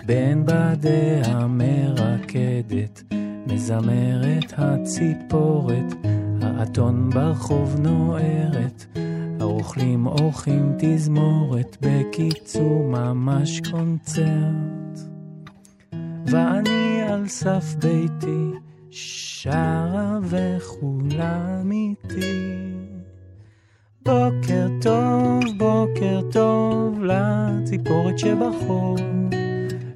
[0.06, 3.15] בין בדיה מרקדת
[3.48, 5.94] מזמרת הציפורת,
[6.42, 8.86] האתון ברחוב נוערת,
[9.40, 15.00] הרוכלים אורחים תזמורת, בקיצור ממש קונצרט.
[16.26, 18.52] ואני על סף ביתי,
[18.90, 22.76] שרה וכולם איתי.
[24.06, 28.96] בוקר טוב, בוקר טוב, לציפורת שבחור,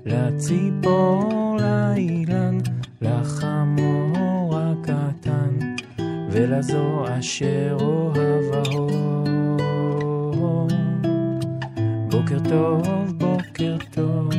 [0.05, 2.57] לציפור לאילן.
[3.01, 5.75] לחמור הקטן
[6.31, 8.89] ולזו אשר אוהב האור.
[12.11, 14.29] בוקר טוב, בוקר טוב.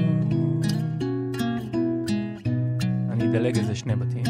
[3.11, 4.25] אני אדלג איזה שני בתים.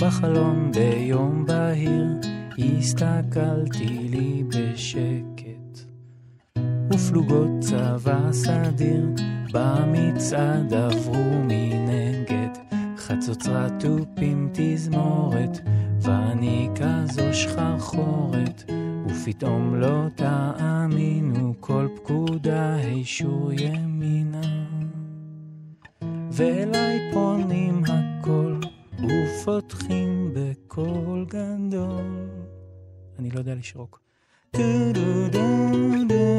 [0.00, 2.06] בחלון ביום בהיר
[2.58, 5.78] הסתכלתי לי בשקט
[6.92, 9.06] ופלוגות צבא סדיר
[9.52, 12.45] במצעד עברו מנגד
[13.06, 15.60] חצוצרת תופים תזמורת,
[16.00, 18.64] ואני כזו שחרחורת,
[19.08, 24.66] ופתאום לא תאמינו כל פקודה הישור ימינה.
[26.32, 28.60] ואליי פונים הכל,
[28.98, 32.28] ופותחים בקול גדול.
[33.18, 34.00] אני לא יודע לשרוק.
[34.52, 36.35] בוקר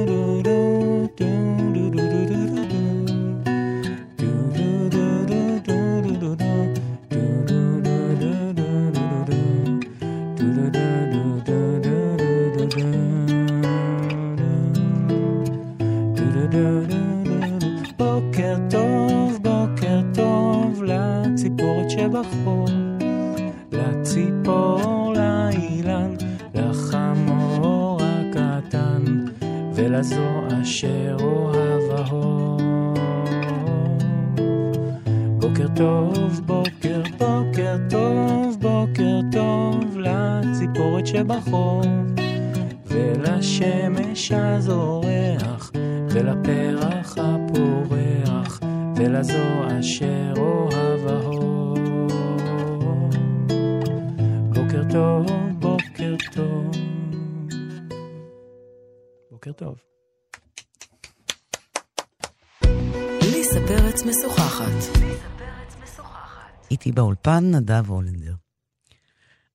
[67.60, 68.36] נדב הולנדר.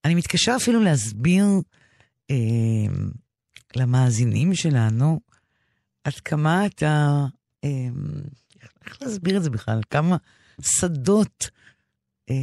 [0.05, 1.45] אני מתקשה אפילו להסביר
[2.31, 2.35] אה,
[3.75, 5.19] למאזינים שלנו
[6.03, 7.25] עד כמה אתה...
[7.63, 7.87] אה,
[8.85, 9.81] איך להסביר את זה בכלל?
[9.89, 10.17] כמה
[10.61, 11.49] שדות
[12.29, 12.35] אה,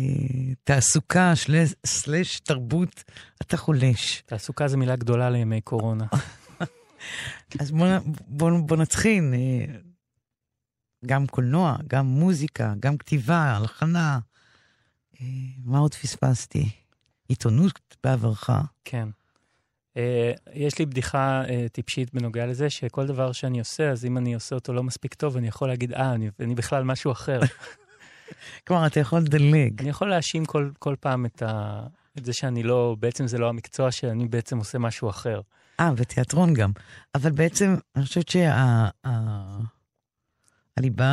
[0.64, 3.04] תעסוקה שלש, סלש תרבות
[3.42, 4.22] אתה חולש.
[4.26, 6.06] תעסוקה זו מילה גדולה לימי קורונה.
[7.60, 7.86] אז בוא,
[8.26, 9.24] בוא, בוא נתחיל.
[9.34, 9.78] אה,
[11.06, 14.18] גם קולנוע, גם מוזיקה, גם כתיבה, הלחנה.
[15.20, 15.26] אה,
[15.64, 16.70] מה עוד פספסתי?
[17.28, 18.50] עיתונות בעברך.
[18.84, 19.08] כן.
[19.94, 19.98] Uh,
[20.54, 24.54] יש לי בדיחה uh, טיפשית בנוגע לזה, שכל דבר שאני עושה, אז אם אני עושה
[24.54, 27.40] אותו לא מספיק טוב, אני יכול להגיד, אה, אני, אני בכלל משהו אחר.
[28.66, 29.80] כלומר, אתה יכול לדלג.
[29.80, 31.82] אני יכול להאשים כל, כל פעם את, ה,
[32.18, 35.40] את זה שאני לא, בעצם זה לא המקצוע שאני בעצם עושה משהו אחר.
[35.80, 36.70] אה, ותיאטרון גם.
[37.14, 38.94] אבל בעצם, אני חושבת שהליבה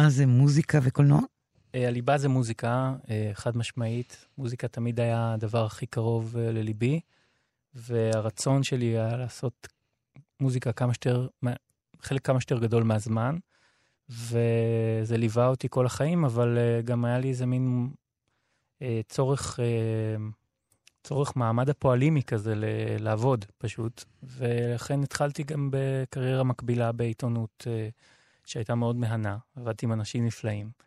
[0.04, 1.22] שה, זה מוזיקה וקולנוע?
[1.68, 4.28] Uh, הליבה זה מוזיקה, uh, חד משמעית.
[4.38, 7.00] מוזיקה תמיד היה הדבר הכי קרוב uh, לליבי.
[7.74, 9.68] והרצון שלי היה לעשות
[10.40, 11.28] מוזיקה כמה שיותר,
[12.02, 13.38] חלק כמה שיותר גדול מהזמן,
[14.10, 17.90] וזה ליווה אותי כל החיים, אבל גם היה לי איזה מין
[19.10, 19.60] צורך,
[21.04, 22.54] צורך מעמד הפועלימי כזה
[23.00, 27.68] לעבוד פשוט, ולכן התחלתי גם בקריירה מקבילה בעיתונות
[28.46, 30.87] שהייתה מאוד מהנה, עבדתי עם אנשים נפלאים.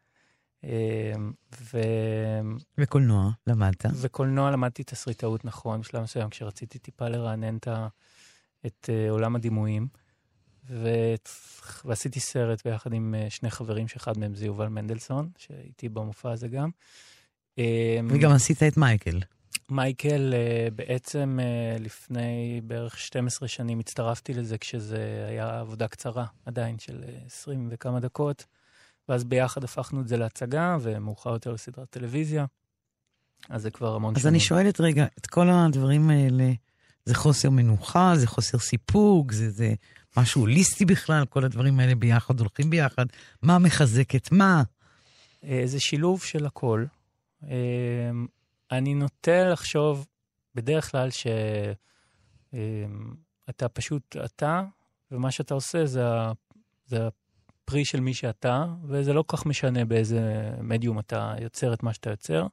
[1.61, 1.79] ו...
[2.79, 3.85] וקולנוע, למדת?
[3.95, 7.89] וקולנוע למדתי תסריטאות, נכון, בשלב מסוים, כשרציתי טיפה לרענן את, ה...
[8.67, 9.89] את uh, עולם הדימויים.
[10.69, 10.89] ו...
[11.85, 16.49] ועשיתי סרט ביחד עם uh, שני חברים, שאחד מהם זה יובל מנדלסון, שהייתי במופע הזה
[16.49, 16.71] גם.
[18.11, 19.21] וגם עשית את מייקל.
[19.69, 21.39] מייקל, uh, בעצם
[21.81, 28.47] לפני בערך 12 שנים הצטרפתי לזה, כשזה היה עבודה קצרה עדיין, של 20 וכמה דקות.
[29.11, 32.47] ואז ביחד הפכנו את זה להצגה, ומאוחר יותר לסדרת טלוויזיה.
[33.49, 34.23] אז זה כבר המון שנים.
[34.23, 36.53] אז אני שואלת רגע, את כל הדברים האלה,
[37.05, 39.75] זה חוסר מנוחה, זה חוסר סיפוק, זה, זה
[40.17, 43.07] משהו הוליסטי בכלל, כל הדברים האלה ביחד הולכים ביחד,
[43.43, 44.63] מה מחזק את מה?
[45.65, 46.85] זה שילוב של הכל.
[48.73, 50.07] אני נוטה לחשוב
[50.55, 51.09] בדרך כלל
[52.51, 54.63] שאתה פשוט אתה,
[55.11, 56.03] ומה שאתה עושה זה,
[56.87, 57.09] זה
[57.71, 61.95] פרי של מי שאתה, וזה לא כל כך משנה באיזה מדיום אתה יוצר את מה
[61.95, 62.47] שאתה יוצר.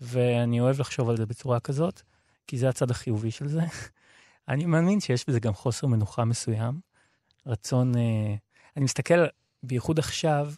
[0.00, 2.02] ואני אוהב לחשוב על זה בצורה כזאת,
[2.46, 3.60] כי זה הצד החיובי של זה.
[4.48, 6.80] אני מאמין שיש בזה גם חוסר מנוחה מסוים.
[7.46, 8.34] רצון, אה,
[8.76, 9.24] אני מסתכל,
[9.62, 10.52] בייחוד עכשיו,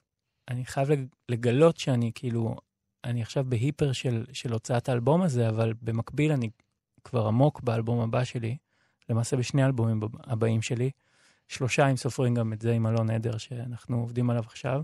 [0.49, 0.89] אני חייב
[1.29, 2.57] לגלות שאני כאילו,
[3.05, 6.51] אני עכשיו בהיפר של, של הוצאת האלבום הזה, אבל במקביל אני
[7.05, 8.57] כבר עמוק באלבום הבא שלי,
[9.09, 10.91] למעשה בשני האלבומים הבאים שלי.
[11.51, 14.83] שלושה, אם סופרים גם את זה עם אלון עדר, שאנחנו עובדים עליו עכשיו.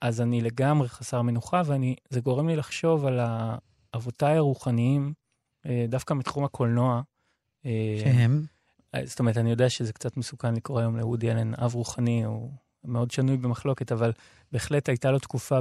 [0.00, 3.20] אז אני לגמרי חסר מנוחה, וזה גורם לי לחשוב על
[3.94, 5.12] אבותיי הרוחניים,
[5.88, 7.02] דווקא מתחום הקולנוע.
[7.98, 8.44] שהם?
[9.04, 12.50] זאת אומרת, אני יודע שזה קצת מסוכן לקרוא היום לאודי אלן אב רוחני, הוא
[12.84, 14.12] מאוד שנוי במחלוקת, אבל
[14.52, 15.58] בהחלט הייתה לו תקופה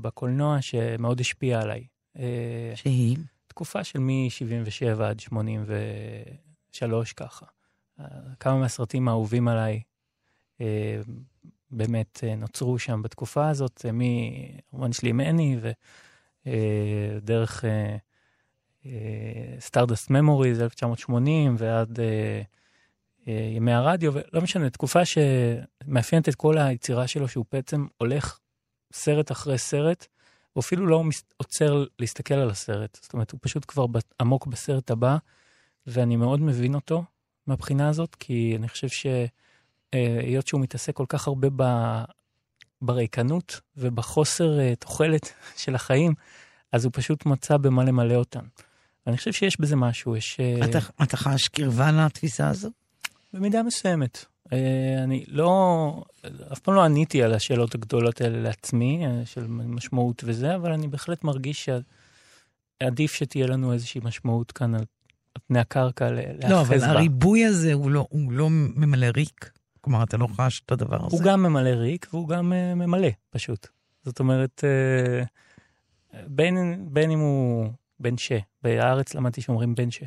[0.00, 1.86] בקולנוע שמאוד השפיעה עליי.
[2.74, 3.16] שהיא?
[3.46, 7.46] תקופה של מ-77 עד 83 ככה.
[8.40, 9.82] כמה מהסרטים האהובים עליי
[10.60, 11.00] אה,
[11.70, 15.58] באמת אה, נוצרו שם בתקופה הזאת, אה, מרומן שלי עם אני,
[16.46, 17.64] ודרך
[19.58, 21.98] Stardust Memories 1980 ועד
[23.26, 28.38] ימי הרדיו, ולא משנה, תקופה שמאפיינת את כל היצירה שלו, שהוא בעצם הולך
[28.92, 30.06] סרט אחרי סרט,
[30.52, 31.04] הוא אפילו לא
[31.36, 32.98] עוצר להסתכל על הסרט.
[33.02, 33.86] זאת אומרת, הוא פשוט כבר
[34.20, 35.16] עמוק בסרט הבא.
[35.86, 37.04] ואני מאוד מבין אותו
[37.46, 41.64] מהבחינה הזאת, כי אני חושב שהיות שהוא מתעסק כל כך הרבה ב...
[42.82, 46.14] בריקנות ובחוסר uh, תוחלת של החיים,
[46.72, 48.44] אז הוא פשוט מצא במה למלא אותן.
[49.06, 50.40] אני חושב שיש בזה משהו, יש...
[50.40, 52.70] אה, אתה, אתה חש קרבה לתפיסה הזו?
[53.32, 54.24] במידה מסוימת.
[54.52, 56.04] אה, אני לא,
[56.52, 60.88] אף פעם לא עניתי על השאלות הגדולות האלה לעצמי, אה, של משמעות וזה, אבל אני
[60.88, 61.68] בהחלט מרגיש
[62.80, 64.84] שעדיף שתהיה לנו איזושהי משמעות כאן על
[65.46, 66.48] פני הקרקע להאחז בה.
[66.48, 69.50] לא, אבל הריבוי הזה הוא לא, הוא לא ממלא ריק.
[69.80, 71.16] כלומר, אתה לא חש את הדבר הזה.
[71.16, 73.68] הוא גם ממלא ריק והוא גם ממלא, פשוט.
[74.04, 74.64] זאת אומרת,
[76.26, 77.68] בין, בין אם הוא
[78.00, 78.32] בן ש.
[78.62, 80.02] בארץ למדתי שאומרים בן ש.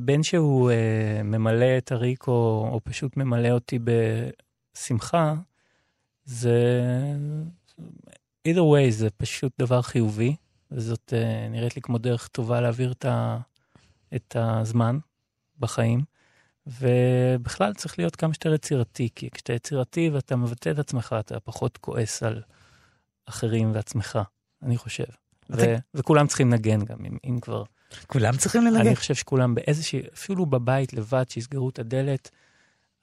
[0.00, 3.78] בין שהוא אה, ממלא את הריק או, או פשוט ממלא אותי
[4.74, 5.34] בשמחה,
[6.24, 6.58] זה...
[8.48, 10.36] either way זה פשוט דבר חיובי,
[10.70, 13.38] וזאת אה, נראית לי כמו דרך טובה להעביר את, ה,
[14.14, 14.98] את הזמן
[15.58, 16.04] בחיים.
[16.66, 21.76] ובכלל צריך להיות כמה שיותר יצירתי, כי כשאתה יצירתי ואתה מבטא את עצמך, אתה פחות
[21.76, 22.42] כועס על
[23.26, 24.18] אחרים ועצמך,
[24.62, 25.04] אני חושב.
[25.50, 27.64] ו- וכולם צריכים לנגן גם, אם, אם כבר.
[28.06, 28.86] כולם צריכים לנגן?
[28.86, 32.30] אני חושב שכולם באיזושהי, אפילו בבית לבד, שיסגרו את הדלת,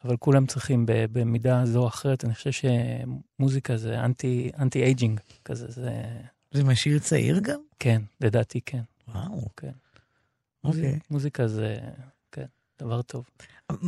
[0.03, 2.25] אבל כולם צריכים במידה זו או אחרת.
[2.25, 6.03] אני חושב שמוזיקה זה anti, anti-aging כזה, זה...
[6.51, 7.59] זה משאיר צעיר גם?
[7.79, 8.81] כן, לדעתי כן.
[9.07, 9.47] וואו.
[9.57, 9.71] כן.
[10.63, 10.99] אוקיי.
[11.11, 11.75] מוזיקה זה,
[12.31, 12.45] כן,
[12.79, 13.25] דבר טוב.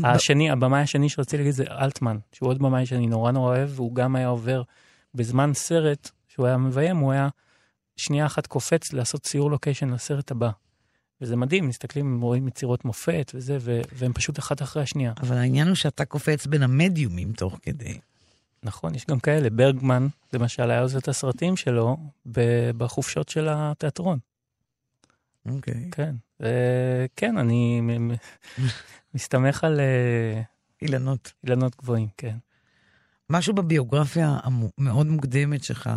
[0.03, 3.95] השני, הבמאי השני שרציתי להגיד זה אלטמן, שהוא עוד במאי שאני נורא נורא אוהב, והוא
[3.95, 4.61] גם היה עובר
[5.15, 7.29] בזמן סרט, שהוא היה מביים, הוא היה
[7.97, 10.49] שנייה אחת קופץ לעשות ציור לוקיישן לסרט הבא.
[11.21, 15.13] וזה מדהים, מסתכלים, רואים יצירות מופת וזה, ו- והם פשוט אחת אחרי השנייה.
[15.21, 17.99] אבל העניין הוא שאתה קופץ בין המדיומים תוך כדי.
[18.63, 19.49] נכון, יש גם כאלה.
[19.49, 21.97] ברגמן, למשל, היה עושה את הסרטים שלו
[22.77, 24.19] בחופשות של התיאטרון.
[25.45, 25.73] אוקיי.
[25.73, 25.95] Okay.
[25.95, 26.15] כן.
[27.15, 27.81] כן, אני
[29.13, 29.79] מסתמך על...
[29.79, 30.41] אה,
[30.83, 31.33] אילנות.
[31.43, 32.37] אילנות גבוהים, כן.
[33.29, 35.89] משהו בביוגרפיה המאוד מוקדמת שלך,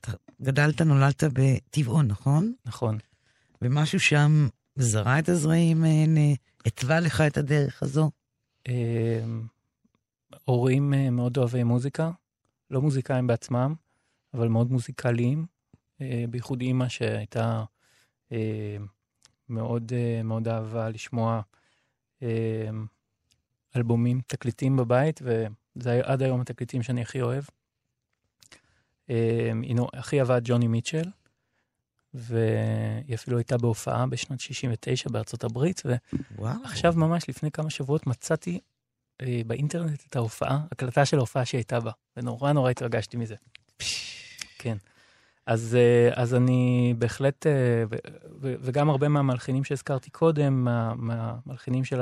[0.00, 2.52] אתה גדלת, נולדת בטבעון, נכון?
[2.66, 2.98] נכון.
[3.62, 6.20] ומשהו שם זרע את הזרעים האלה,
[6.66, 8.10] התווה לך את הדרך הזו?
[8.68, 9.46] אמ,
[10.44, 12.10] הורים אה, מאוד אוהבי מוזיקה,
[12.70, 13.74] לא מוזיקאים בעצמם,
[14.34, 15.46] אבל מאוד מוזיקליים,
[16.00, 17.64] אה, בייחוד אימא שהייתה
[18.32, 18.76] אה,
[19.52, 19.92] מאוד
[20.24, 21.40] מאוד אהבה לשמוע
[23.76, 27.44] אלבומים, תקליטים בבית, וזה עד היום התקליטים שאני הכי אוהב.
[29.08, 29.62] אמ,
[29.94, 31.10] אחי עבד ג'וני מיטשל,
[32.14, 35.82] והיא אפילו הייתה בהופעה בשנת 69 בארצות הברית,
[36.38, 38.60] ועכשיו ממש לפני כמה שבועות מצאתי
[39.20, 43.34] אה, באינטרנט את ההופעה, הקלטה של ההופעה שהיא הייתה בה, ונורא נורא התרגשתי מזה.
[44.58, 44.76] כן.
[45.46, 47.84] אז, אה, אז אני בהחלט, אה,
[48.40, 52.00] וגם הרבה מהמלחינים שהזכרתי קודם, מהמלחינים של,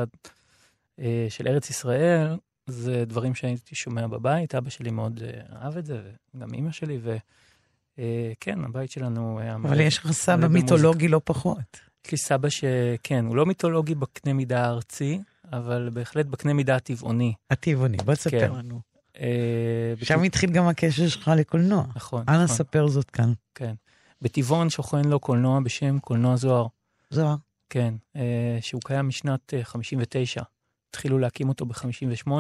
[1.29, 6.00] של ארץ ישראל, זה דברים שהייתי שומע בבית, אבא שלי מאוד אה, אהב את זה,
[6.35, 9.55] וגם אימא שלי, וכן, הבית שלנו היה...
[9.55, 11.81] אבל יש לך סבא מיתולוגי לא פחות.
[12.07, 15.20] יש לי סבא שכן, הוא לא מיתולוגי בקנה מידה הארצי,
[15.53, 17.35] אבל בהחלט בקנה מידה הטבעוני.
[17.50, 18.53] הטבעוני, בוא תספר כן.
[18.53, 18.89] לנו.
[19.20, 21.85] אה, שם התחיל גם הקשר שלך לקולנוע.
[21.96, 22.24] נכון.
[22.28, 22.56] אנא נכון.
[22.56, 23.33] ספר זאת כאן.
[23.54, 23.74] כן.
[24.22, 26.66] בטבעון שוכן לו קולנוע בשם קולנוע זוהר.
[27.11, 27.37] זוהר.
[27.70, 30.42] כן, אה, שהוא קיים משנת 59.
[30.90, 32.30] התחילו להקים אותו ב-58,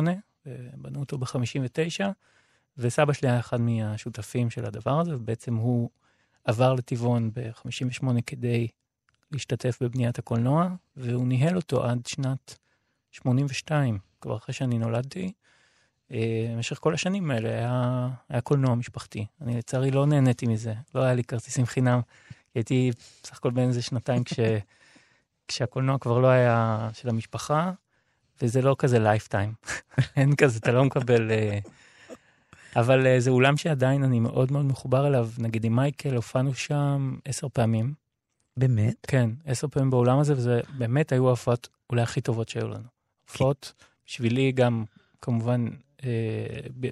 [0.76, 2.06] בנו אותו ב-59,
[2.78, 5.90] וסבא שלי היה אחד מהשותפים של הדבר הזה, ובעצם הוא
[6.44, 8.68] עבר לטבעון ב-58 כדי
[9.32, 12.58] להשתתף בבניית הקולנוע, והוא ניהל אותו עד שנת
[13.10, 15.32] 82, כבר אחרי שאני נולדתי.
[16.12, 19.26] אה, במשך כל השנים האלה היה, היה קולנוע משפחתי.
[19.40, 22.00] אני לצערי לא נהניתי מזה, לא היה לי כרטיסים חינם.
[22.54, 22.90] הייתי
[23.22, 24.40] בסך הכל בן איזה שנתיים כש,
[25.48, 27.72] כשהקולנוע כבר לא היה של המשפחה,
[28.42, 29.52] וזה לא כזה lifetime.
[30.16, 31.30] אין כזה, אתה לא מקבל...
[31.30, 31.58] אה,
[32.76, 35.28] אבל אה, זה אולם שעדיין אני מאוד מאוד מחובר אליו.
[35.38, 37.94] נגיד עם מייקל הופענו שם עשר פעמים.
[38.56, 38.94] באמת?
[39.06, 42.88] כן, עשר פעמים באולם הזה, וזה באמת היו ההופעות אולי הכי טובות שהיו לנו.
[43.28, 43.72] הופעות,
[44.06, 44.84] בשבילי גם,
[45.22, 45.66] כמובן,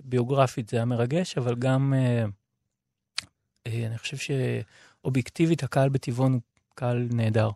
[0.04, 2.24] ביוגרפית זה היה מרגש, אבל גם, אה,
[3.66, 6.40] אה, אני חושב שאובייקטיבית הקהל בטבעון הוא
[6.74, 7.50] קהל נהדר.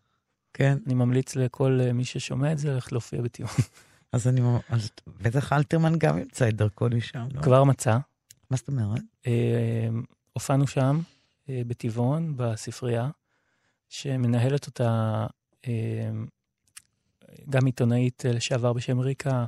[0.54, 0.78] כן.
[0.86, 3.52] אני ממליץ לכל אה, מי ששומע את זה ללכת להופיע בטיעון.
[4.12, 4.90] אז אני, אז
[5.22, 7.42] בטח אלתרמן גם ימצא את דרכו לשם, לא?
[7.42, 7.98] כבר מצא.
[8.50, 9.02] מה זאת אומרת?
[10.32, 11.00] הופענו שם,
[11.48, 13.10] בטבעון, בספרייה,
[13.88, 15.26] שמנהלת אותה
[17.50, 19.44] גם עיתונאית לשעבר בשם ריקה,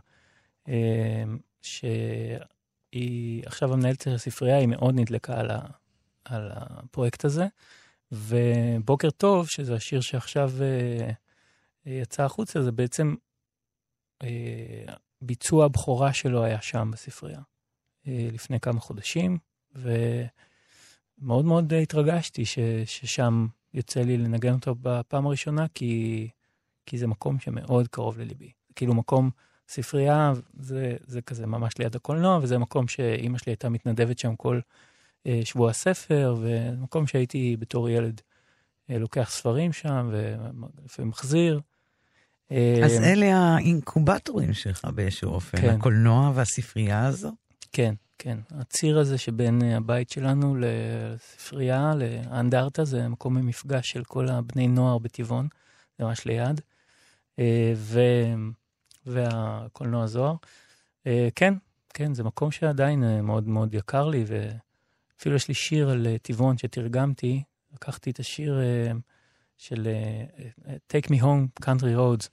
[1.65, 5.61] שהיא עכשיו המנהלת של הספרייה, היא מאוד נדלקה על, ה,
[6.25, 7.47] על הפרויקט הזה.
[8.13, 11.11] ובוקר טוב, שזה השיר שעכשיו אה,
[11.87, 13.15] יצא החוצה, זה בעצם
[14.23, 17.41] אה, ביצוע הבכורה שלו היה שם בספרייה,
[18.07, 19.39] אה, לפני כמה חודשים,
[19.73, 26.29] ומאוד מאוד התרגשתי ש, ששם יוצא לי לנגן אותו בפעם הראשונה, כי,
[26.87, 28.53] כי זה מקום שמאוד קרוב לליבי.
[28.77, 29.31] כאילו מקום,
[29.69, 34.61] ספרייה זה, זה כזה ממש ליד הקולנוע, וזה מקום שאימא שלי הייתה מתנדבת שם כל
[35.27, 38.21] אה, שבוע ספר, ומקום שהייתי בתור ילד
[38.91, 41.61] אה, לוקח ספרים שם ולפעמים מחזיר.
[42.85, 45.77] אז אה, אלה האינקובטורים שלך באיזשהו אופן, כן.
[45.79, 47.31] הקולנוע והספרייה הזו.
[47.73, 48.39] כן, כן.
[48.51, 54.99] הציר הזה שבין אה, הבית שלנו לספרייה, לאנדרטה, זה מקום המפגש של כל הבני נוער
[54.99, 55.49] בטבעון,
[55.99, 56.61] זה ממש ליד.
[57.39, 58.01] אה, ו...
[59.07, 60.35] והקולנוע זוהר.
[61.07, 61.55] אה, כן,
[61.95, 66.19] כן, זה מקום שעדיין אה, מאוד מאוד יקר לי, ואפילו יש לי שיר על אה,
[66.19, 67.43] טבעון שתרגמתי,
[67.73, 68.61] לקחתי את השיר
[69.59, 69.89] של
[70.67, 72.29] Take Me Home Country Roads,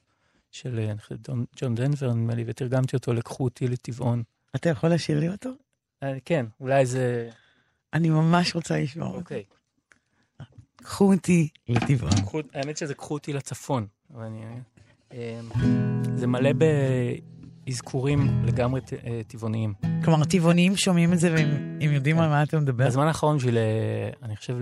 [0.51, 0.91] של
[1.61, 4.24] ג'ון- דנבר, נדמה לי, ותרגמתי אותו לקחו אותי לטבעון.
[4.55, 5.49] אתה יכול לשיר לי אותו?
[6.26, 7.30] כן, אולי זה...
[7.93, 9.19] אני ממש רוצה לשמוע אותו.
[9.19, 9.43] אוקיי.
[10.76, 12.11] קחו אותי לטבעון.
[12.53, 13.88] האמת שזה קחו אותי לצפון.
[15.14, 15.39] אה,
[16.16, 16.49] זה מלא
[17.68, 19.74] באזכורים לגמרי אה, טבעוניים.
[20.03, 22.88] כלומר, טבעונים שומעים את זה והם הם יודעים על מה אתה מדבר.
[22.88, 24.57] בזמן האחרון בשביל, אה, אני חושב,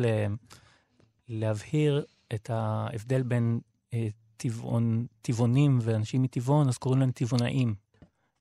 [1.29, 3.59] להבהיר את ההבדל בין
[3.93, 7.75] אה, טבעון, טבעונים ואנשים מטבעון, אז קוראים להם טבעונאים.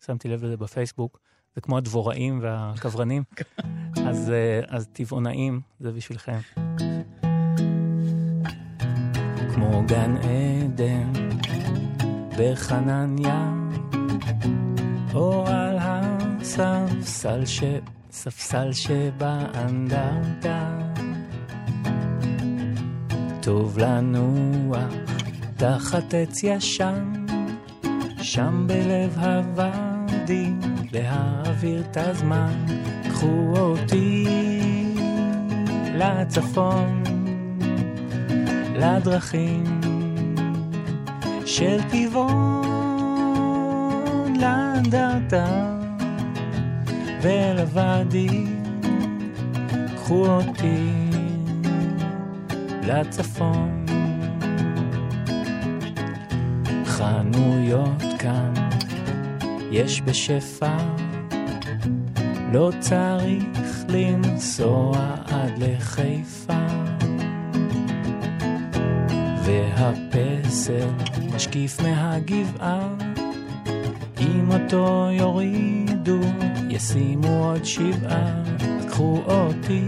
[0.06, 1.18] שמתי לב לזה בפייסבוק.
[1.54, 3.22] זה כמו הדבוראים והקברנים.
[4.08, 6.38] אז, אה, אז טבעונאים זה בשבילכם.
[9.54, 11.12] כמו גן עדן
[12.38, 13.52] בחנניה,
[15.14, 17.62] או על הספסל ש...
[18.10, 20.68] ספסל שבאנדרטה.
[23.40, 24.92] טוב לנוח
[25.56, 27.12] תחת עץ ישן,
[28.22, 30.50] שם בלב הוואדי,
[30.92, 32.66] להעביר את הזמן.
[33.10, 34.26] קחו אותי
[35.94, 37.02] לצפון,
[38.74, 39.77] לדרכים
[41.48, 43.46] של טבעון,
[44.40, 45.78] לאנדרטה.
[47.22, 48.44] ולוואדי,
[49.96, 50.90] קחו אותי
[52.82, 53.86] לצפון.
[56.84, 58.52] חנויות כאן
[59.70, 60.76] יש בשפע,
[62.52, 66.66] לא צריך לנסוע עד לחיפה.
[69.44, 72.88] והפסל משקיף מהגבעה.
[74.20, 76.20] אם אותו יורידו,
[76.68, 78.42] ישימו עוד שבעה,
[78.78, 79.84] אז קחו אותי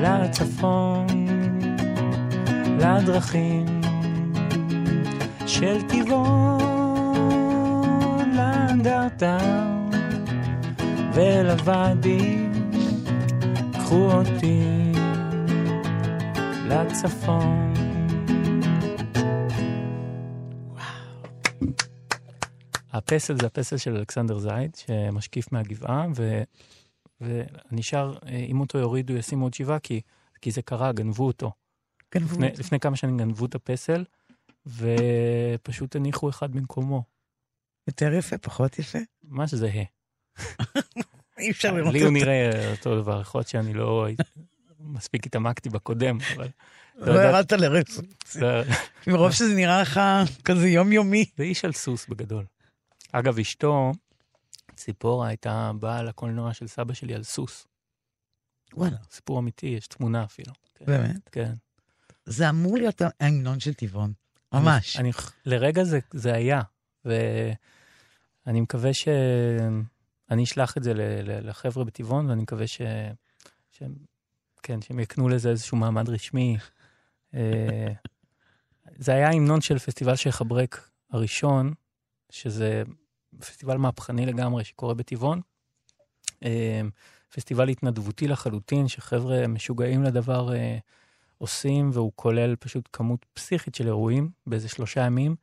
[0.00, 1.06] לצפון,
[2.78, 3.80] לדרכים
[5.46, 6.60] של טבעון,
[8.36, 9.38] לאנדרטה
[11.14, 12.46] ולוואדי,
[13.72, 14.62] קחו אותי
[16.68, 17.81] לצפון.
[23.12, 26.42] הפסל זה הפסל של אלכסנדר זייד, שמשקיף מהגבעה, ו...
[27.20, 30.00] ואני שר, אה, אם אותו יורידו, ישימו עוד שבעה, כי,
[30.40, 31.52] כי זה קרה, גנבו אותו.
[32.14, 32.60] גנבו לפני, אותי.
[32.60, 34.04] לפני כמה שנים גנבו את הפסל,
[34.66, 37.02] ופשוט הניחו אחד במקומו.
[37.86, 38.98] יותר יפה, פחות יפה?
[39.24, 39.82] ממש זהה.
[41.38, 42.18] אי אפשר לראות לי הוא אותו.
[42.18, 44.06] נראה אותו דבר, יכול להיות שאני לא
[44.80, 46.48] מספיק התעמקתי בקודם, אבל
[46.96, 48.02] לא יודע- ירדת לרצף.
[48.26, 48.62] זה,
[49.06, 50.00] מרוב שזה נראה לך
[50.44, 51.24] כזה יומיומי.
[51.36, 52.44] זה איש על סוס בגדול.
[53.12, 53.92] אגב, אשתו,
[54.74, 57.66] ציפורה, הייתה באה לקולנוע של סבא שלי על סוס.
[58.74, 60.52] וואלה, סיפור אמיתי, יש תמונה אפילו.
[60.74, 60.84] כן.
[60.86, 61.28] באמת.
[61.32, 61.54] כן.
[62.24, 64.12] זה אמור להיות ההמנון של טבעון.
[64.52, 64.96] ממש.
[64.96, 65.12] אני, אני,
[65.46, 66.62] לרגע זה, זה היה,
[67.04, 69.08] ואני מקווה ש...
[70.30, 70.92] אני אשלח את זה
[71.42, 72.80] לחבר'ה בטבעון, ואני מקווה ש...
[73.70, 73.94] שהם,
[74.62, 76.56] כן, שהם יקנו לזה איזשהו מעמד רשמי.
[77.34, 77.92] אה,
[78.96, 81.74] זה היה המנון של פסטיבל שייח' אברק הראשון,
[82.30, 82.82] שזה
[83.38, 85.40] פסטיבל מהפכני לגמרי שקורה בטבעון.
[86.44, 86.80] אה,
[87.34, 90.78] פסטיבל התנדבותי לחלוטין, שחבר'ה משוגעים לדבר אה,
[91.38, 95.36] עושים, והוא כולל פשוט כמות פסיכית של אירועים באיזה שלושה ימים.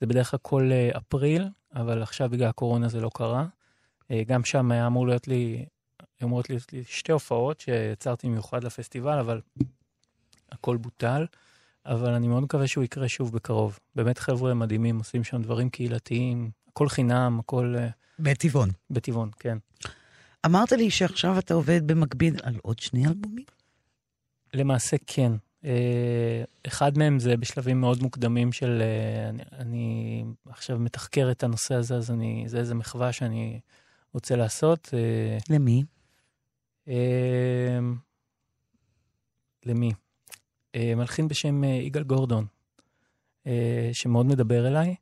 [0.00, 3.46] זה בדרך כלל כל אה, אפריל, אבל עכשיו בגלל הקורונה זה לא קרה.
[4.26, 5.66] גם שם היה אמור להיות לי,
[6.22, 9.40] אמורות להיות לי שתי הופעות שיצרתי במיוחד לפסטיבל, אבל
[10.52, 11.26] הכל בוטל.
[11.86, 13.78] אבל אני מאוד מקווה שהוא יקרה שוב בקרוב.
[13.94, 18.70] באמת חבר'ה מדהימים, עושים שם דברים קהילתיים, הכל חינם, הכל אה, בטבעון.
[18.90, 19.58] בטבעון, כן.
[20.46, 23.44] אמרת לי שעכשיו אתה עובד במקביל על עוד שני אלבומים?
[24.54, 25.32] למעשה כן.
[25.64, 31.74] אה, אחד מהם זה בשלבים מאוד מוקדמים של, אה, אני, אני עכשיו מתחקר את הנושא
[31.74, 33.60] הזה, אז אני, זה איזה מחווה שאני
[34.12, 34.94] רוצה לעשות.
[35.50, 35.84] למי?
[39.66, 39.92] למי?
[40.76, 42.46] מלחין בשם יגאל גורדון,
[43.92, 44.94] שמאוד מדבר אליי,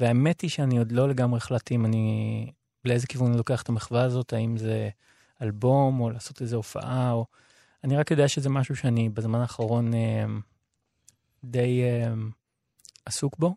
[0.00, 2.52] והאמת היא שאני עוד לא לגמרי החלטתי אם אני,
[2.84, 4.88] לאיזה כיוון אני לוקח את המחווה הזאת, האם זה
[5.42, 7.26] אלבום או לעשות איזו הופעה, או...
[7.84, 10.24] אני רק יודע שזה משהו שאני בזמן האחרון אה,
[11.44, 12.14] די אה,
[13.06, 13.54] עסוק בו.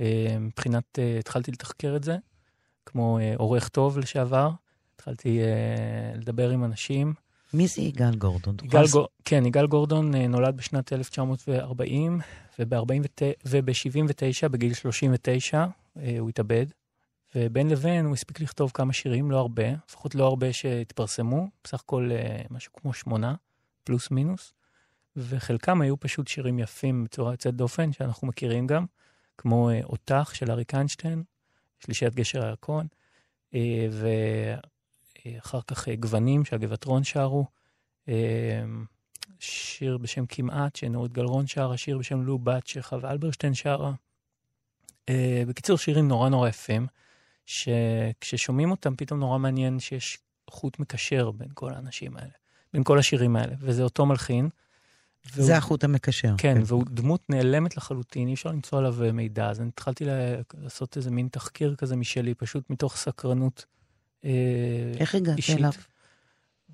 [0.00, 2.16] אה, מבחינת, אה, התחלתי לתחקר את זה,
[2.86, 4.50] כמו אה, עורך טוב לשעבר,
[4.94, 7.14] התחלתי אה, לדבר עם אנשים.
[7.54, 8.56] מי זה יגאל גורדון?
[8.62, 9.08] יגאל גור...
[9.24, 12.20] כן, יגאל גורדון אה, נולד בשנת 1940,
[12.58, 16.66] וב-79, בגיל 39, אה, הוא התאבד.
[17.34, 22.10] ובין לבין הוא הספיק לכתוב כמה שירים, לא הרבה, לפחות לא הרבה שהתפרסמו, בסך הכל
[22.12, 23.34] אה, משהו כמו שמונה,
[23.84, 24.52] פלוס מינוס,
[25.16, 28.86] וחלקם היו פשוט שירים יפים בצורה יוצאת דופן, שאנחנו מכירים גם,
[29.38, 31.22] כמו אותך של אריק איינשטיין,
[31.80, 32.86] שלישיית גשר הירקון,
[35.26, 37.46] אה, ואחר כך אה, גוונים שהגבעת רון שרו,
[38.08, 38.64] אה,
[39.40, 43.92] שיר בשם כמעט, שנורית גלרון שרה, שיר בשם לו בת שחווה אלברשטיין שרה.
[45.48, 46.86] בקיצור, שירים נורא נורא יפים,
[47.46, 50.18] שכששומעים אותם פתאום נורא מעניין שיש
[50.50, 52.30] חוט מקשר בין כל האנשים האלה,
[52.72, 54.48] בין כל השירים האלה, וזה אותו מלחין.
[55.34, 56.34] והוא- זה החוט המקשר.
[56.38, 60.04] כן, והוא דמות נעלמת לחלוטין, אי אפשר למצוא עליו מידע, אז אני התחלתי
[60.54, 63.66] לעשות איזה מין תחקיר כזה משלי, פשוט מתוך סקרנות
[65.00, 65.38] איך הגעת.
[65.58, 65.72] אליו?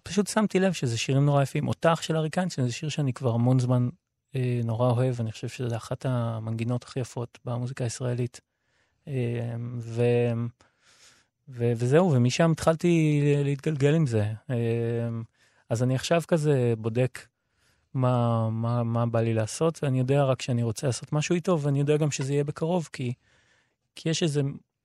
[0.02, 1.68] פשוט שמתי לב שזה שירים נורא יפים.
[1.68, 3.88] אותך של אריק איינשטיין זה שיר שאני כבר המון זמן
[4.36, 8.40] אה, נורא אוהב, אני חושב שזה אחת המנגינות הכי יפות במוזיקה הישראלית.
[9.08, 10.02] אה, ו,
[11.48, 14.32] ו, וזהו, ומשם התחלתי להתגלגל עם זה.
[14.50, 14.56] אה,
[15.68, 17.26] אז אני עכשיו כזה בודק
[17.94, 21.78] מה, מה, מה בא לי לעשות, ואני יודע רק שאני רוצה לעשות משהו איתו, ואני
[21.78, 23.12] יודע גם שזה יהיה בקרוב, כי,
[23.94, 24.42] כי יש איזה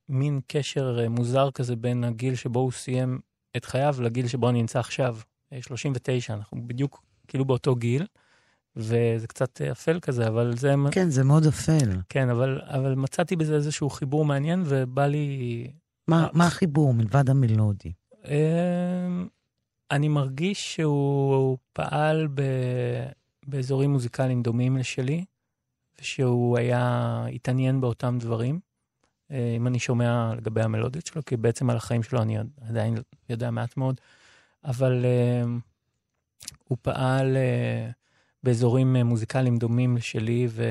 [0.10, 3.20] מין קשר אה, מוזר כזה בין הגיל שבו הוא סיים
[3.57, 5.18] את חייו לגיל שבו אני נמצא עכשיו,
[5.53, 8.05] אה, 39, אנחנו בדיוק כאילו באותו גיל,
[8.76, 10.74] וזה קצת אה, אפל כזה, אבל זה...
[10.91, 12.01] כן, זה מאוד אפל.
[12.10, 15.68] כן, אבל, אבל מצאתי בזה איזשהו חיבור מעניין, ובא לי...
[16.07, 17.91] מה, אה, מה החיבור מלבד המלודי?
[18.26, 19.28] אמ,
[19.91, 22.41] אני מרגיש שהוא פעל ב...
[23.47, 25.26] באזורים מוזיקליים דומים לשלי,
[26.01, 28.60] ושהוא היה, התעניין באותם דברים.
[29.32, 32.38] אה, אם אני שומע לגבי המלודיות שלו, כי בעצם על החיים שלו אני
[32.69, 32.95] עדיין
[33.30, 34.01] יודע מעט מאוד,
[34.63, 35.59] אבל אמ,
[36.67, 37.89] הוא פעל אה,
[38.43, 40.63] באזורים אה, מוזיקליים דומים לשלי, ו...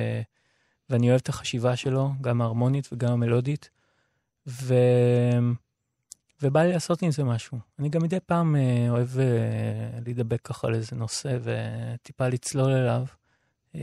[0.90, 3.70] ואני אוהב את החשיבה שלו, גם ההרמונית וגם המלודית.
[4.46, 4.74] ו...
[6.42, 7.58] ובא לי לעשות עם זה משהו.
[7.78, 13.04] אני גם מדי פעם אה, אוהב אה, להידבק ככה על איזה נושא וטיפה לצלול אליו.
[13.74, 13.80] אה,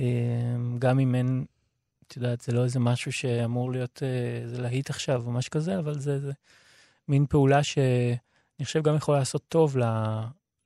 [0.80, 1.45] גם אם אין,
[2.08, 5.80] את יודעת, זה לא איזה משהו שאמור להיות אה, איזה להיט עכשיו או משהו כזה,
[5.80, 6.32] אבל זה, זה
[7.08, 9.78] מין פעולה שאני חושב גם יכולה לעשות טוב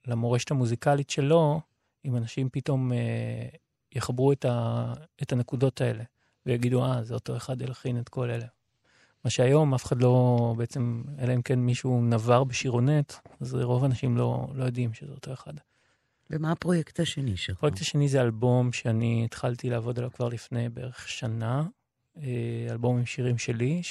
[0.07, 1.61] למורשת המוזיקלית שלו,
[2.05, 3.47] אם אנשים פתאום אה,
[3.91, 6.03] יחברו את, ה, את הנקודות האלה
[6.45, 8.45] ויגידו, אה, זה אותו אחד הלחין את כל אלה.
[9.25, 14.17] מה שהיום אף אחד לא, בעצם, אלא אם כן מישהו נבר בשירונט, אז רוב האנשים
[14.17, 15.53] לא, לא יודעים שזה אותו אחד.
[16.29, 17.57] ומה הפרויקט השני שלך?
[17.57, 21.63] הפרויקט השני זה אלבום שאני התחלתי לעבוד עליו כבר לפני בערך שנה,
[22.17, 23.81] אה, אלבום עם שירים שלי,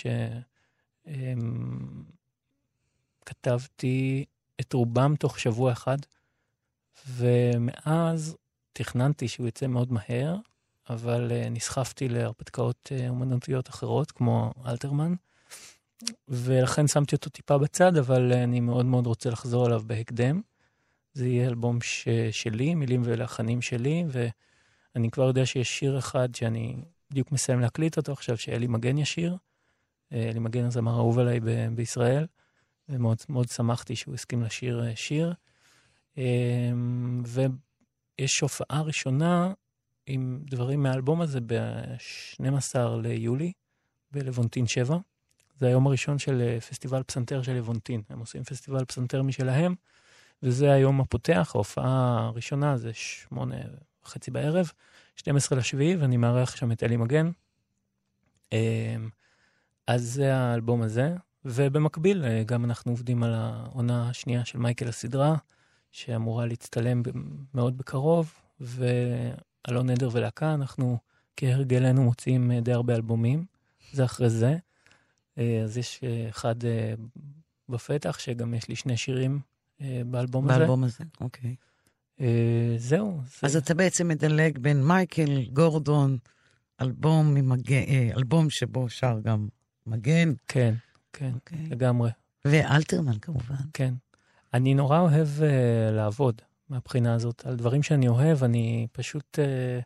[3.24, 4.24] שכתבתי
[4.60, 5.96] את רובם תוך שבוע אחד,
[7.08, 8.36] ומאז
[8.72, 10.36] תכננתי שהוא יצא מאוד מהר,
[10.90, 15.14] אבל uh, נסחפתי להרפתקאות uh, אומנותיות אחרות, כמו אלתרמן,
[16.28, 20.40] ולכן שמתי אותו טיפה בצד, אבל אני מאוד מאוד רוצה לחזור אליו בהקדם.
[21.18, 22.08] זה יהיה אלבום ש...
[22.30, 26.76] שלי, מילים ולחנים שלי, ואני כבר יודע שיש שיר אחד שאני
[27.10, 29.36] בדיוק מסיים להקליט אותו עכשיו, שאלי מגן ישיר.
[30.12, 32.26] אלי מגן הזמר אהוב עליי ב- בישראל,
[32.88, 35.34] ומאוד מאוד שמחתי שהוא הסכים לשיר uh, שיר.
[36.16, 36.18] Um,
[37.26, 39.52] ויש הופעה ראשונה
[40.06, 43.52] עם דברים מהאלבום הזה ב-12 ליולי
[44.10, 44.98] בלוונטין 7.
[45.58, 48.02] זה היום הראשון של אה, פסטיבל פסנתר של לבונטין.
[48.10, 49.74] הם עושים פסטיבל פסנתר משלהם,
[50.42, 53.56] וזה היום הפותח, ההופעה הראשונה זה שמונה
[54.04, 54.72] וחצי בערב,
[55.16, 57.30] 12 לשביעי, ואני מארח שם את אלי מגן.
[58.52, 58.96] אה,
[59.86, 65.36] אז זה האלבום הזה, ובמקביל אה, גם אנחנו עובדים על העונה השנייה של מייקל הסדרה,
[65.92, 67.02] שאמורה להצטלם
[67.54, 68.86] מאוד בקרוב, ו...
[69.68, 70.98] אלון עדר ולהקה, אנחנו
[71.36, 73.44] כהרגלנו מוציאים די הרבה אלבומים,
[73.92, 74.56] זה אחרי זה.
[75.36, 76.54] אז יש אחד
[77.68, 79.40] בפתח, שגם יש לי שני שירים
[80.06, 80.58] באלבום הזה.
[80.58, 81.54] באלבום הזה, אוקיי.
[82.20, 83.20] אה, זהו.
[83.40, 86.18] זה- אז אתה בעצם מדלג בין מייקל גורדון,
[86.80, 89.48] אלבום, ממגן, אה, אלבום שבו שר גם
[89.86, 90.74] מגן, כן,
[91.12, 91.66] כן, אוקיי.
[91.70, 92.10] לגמרי,
[92.44, 93.54] ואלתרמן כמובן.
[93.72, 93.94] כן.
[94.54, 95.42] אני נורא אוהב uh,
[95.92, 97.46] לעבוד מהבחינה הזאת.
[97.46, 99.82] על דברים שאני אוהב, אני פשוט, uh,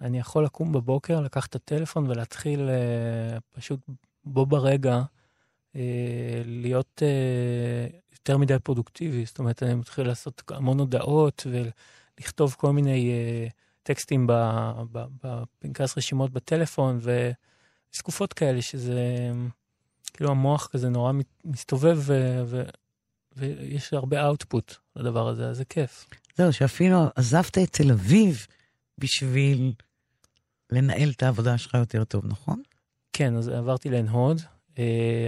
[0.00, 3.80] אני יכול לקום בבוקר, לקחת את הטלפון ולהתחיל uh, פשוט
[4.24, 5.02] בו ברגע
[6.44, 9.24] להיות uh, יותר מדי פרודוקטיבי.
[9.24, 13.12] זאת אומרת, אני מתחיל לעשות המון הודעות ולכתוב כל מיני
[13.48, 13.52] uh,
[13.82, 14.26] טקסטים
[15.22, 17.00] בפנקס רשימות בטלפון,
[17.92, 19.30] וזקופות כאלה, שזה
[20.12, 21.12] כאילו המוח כזה נורא
[21.44, 22.42] מסתובב ו...
[22.46, 22.62] ו-
[23.36, 26.06] ויש הרבה אאוטפוט לדבר הזה, אז זה כיף.
[26.36, 28.46] זהו, שאפילו עזבת את תל אביב
[28.98, 29.72] בשביל
[30.70, 32.62] לנהל את העבודה שלך יותר טוב, נכון?
[33.12, 34.55] כן, אז עברתי לעין הוד, אה,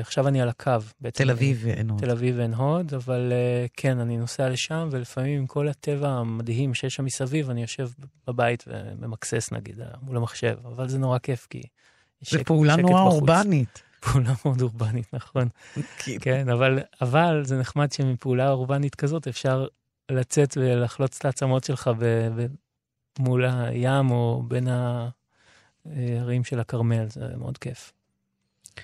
[0.00, 0.72] עכשיו אני על הקו.
[1.00, 2.00] בעצם, תל אביב ואין עוד.
[2.00, 6.74] תל אביב ועין הוד, אבל אה, כן, אני נוסע לשם, ולפעמים עם כל הטבע המדהים
[6.74, 7.88] שיש שם מסביב, אני יושב
[8.26, 11.62] בבית וממקסס נגיד, אה, מול המחשב, אבל זה נורא כיף, כי...
[12.22, 13.14] זו שקט- פעולה שקט נורא בחוץ.
[13.14, 13.82] אורבנית.
[14.00, 15.48] פעולה מאוד אורבנית, נכון.
[16.20, 19.66] כן, אבל, אבל זה נחמד שמפעולה אורבנית כזאת אפשר
[20.10, 22.04] לצאת ולחלוץ את העצמות שלך ב,
[22.36, 22.46] ב,
[23.18, 24.68] מול הים או בין
[25.86, 27.92] הערים של הכרמל, זה מאוד כיף.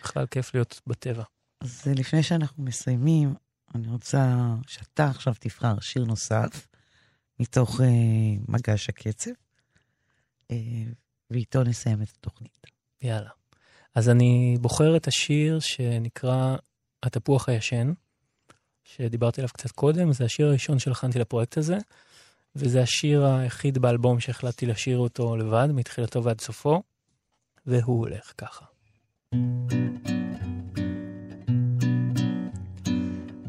[0.02, 1.24] בכלל כיף להיות בטבע.
[1.60, 3.34] אז לפני שאנחנו מסיימים,
[3.74, 4.36] אני רוצה
[4.66, 6.66] שאתה עכשיו תבחר שיר נוסף
[7.40, 7.86] מתוך אה,
[8.48, 9.30] מגש הקצב,
[10.50, 10.56] אה,
[11.30, 12.66] ואיתו נסיים את התוכנית.
[13.02, 13.30] יאללה.
[13.94, 16.56] אז אני בוחר את השיר שנקרא
[17.02, 17.92] התפוח הישן,
[18.84, 21.78] שדיברתי עליו קצת קודם, זה השיר הראשון שהלחנתי לפרויקט הזה,
[22.56, 26.82] וזה השיר היחיד באלבום שהחלטתי לשיר אותו לבד, מתחילתו ועד סופו,
[27.66, 28.73] והוא הולך ככה.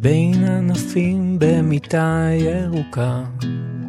[0.06, 3.24] בין ענפים במיטה ירוקה,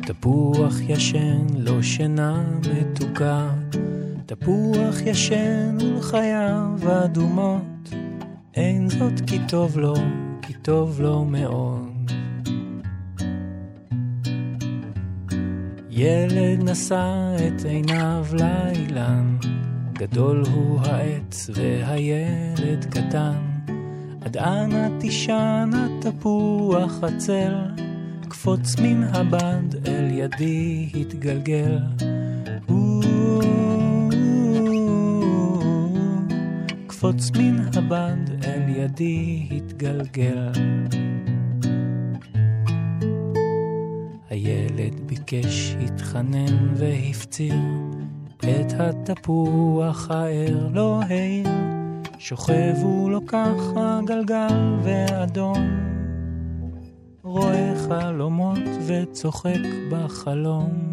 [0.02, 3.50] תפוח ישן, לא שינה מתוקה.
[4.26, 6.70] תפוח ישן ולחייו
[7.04, 7.94] אדומות,
[8.54, 9.94] אין זאת כי טוב לו,
[10.42, 12.12] כי טוב לו מאוד.
[15.90, 19.36] ילד נשא את עיניו לאילן,
[19.92, 23.55] גדול הוא העץ והילד קטן.
[24.38, 27.54] אנה תישן התפוח הצל,
[28.28, 31.78] קפוץ מן הבד אל ידי התגלגל.
[36.86, 40.52] קפוץ מן הבד אל ידי התגלגל.
[44.30, 47.54] הילד ביקש, התחנן והפציר,
[48.38, 51.75] את התפוח הער לא העיר,
[52.18, 55.70] שוכב הוא לו ככה גלגל ואדום,
[57.22, 59.60] רואה חלומות וצוחק
[59.90, 60.92] בחלום.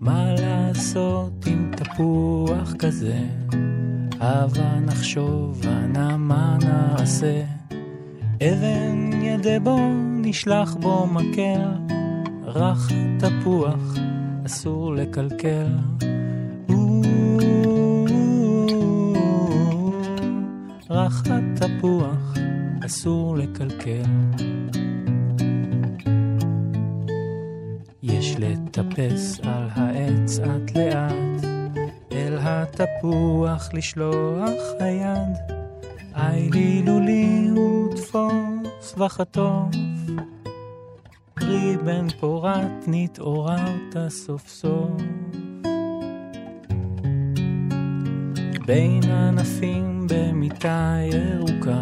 [0.00, 3.18] מה לעשות עם תפוח כזה?
[4.20, 7.44] הבה נחשוב, אנא מה נעשה?
[8.42, 9.78] אבן ידה בו,
[10.22, 11.70] נשלח בו מקל,
[12.44, 13.96] רך תפוח,
[14.46, 15.66] אסור לקלקל.
[20.90, 22.34] רך התפוח,
[22.86, 24.02] אסור לקלקל.
[28.02, 31.44] יש לטפס על העץ לאט לאט,
[32.12, 35.56] אל התפוח לשלוח היד.
[36.14, 39.74] היי לי לולי ותפוס וחטוף,
[41.34, 45.02] פרי בן פורת נתעוררת סוף סוף.
[48.66, 51.80] בין ענפים במיטה ירוקה,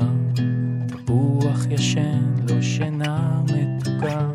[0.88, 4.30] תפוח ישן, לא שינה מתוקה.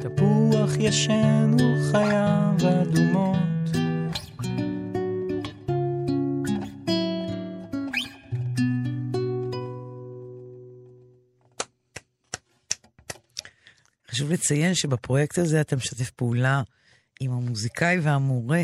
[0.00, 3.36] תפוח ישן וחייו אדומות.
[14.10, 16.62] חשוב לציין שבפרויקט הזה אתה משתף פעולה
[17.20, 18.62] עם המוזיקאי והמורה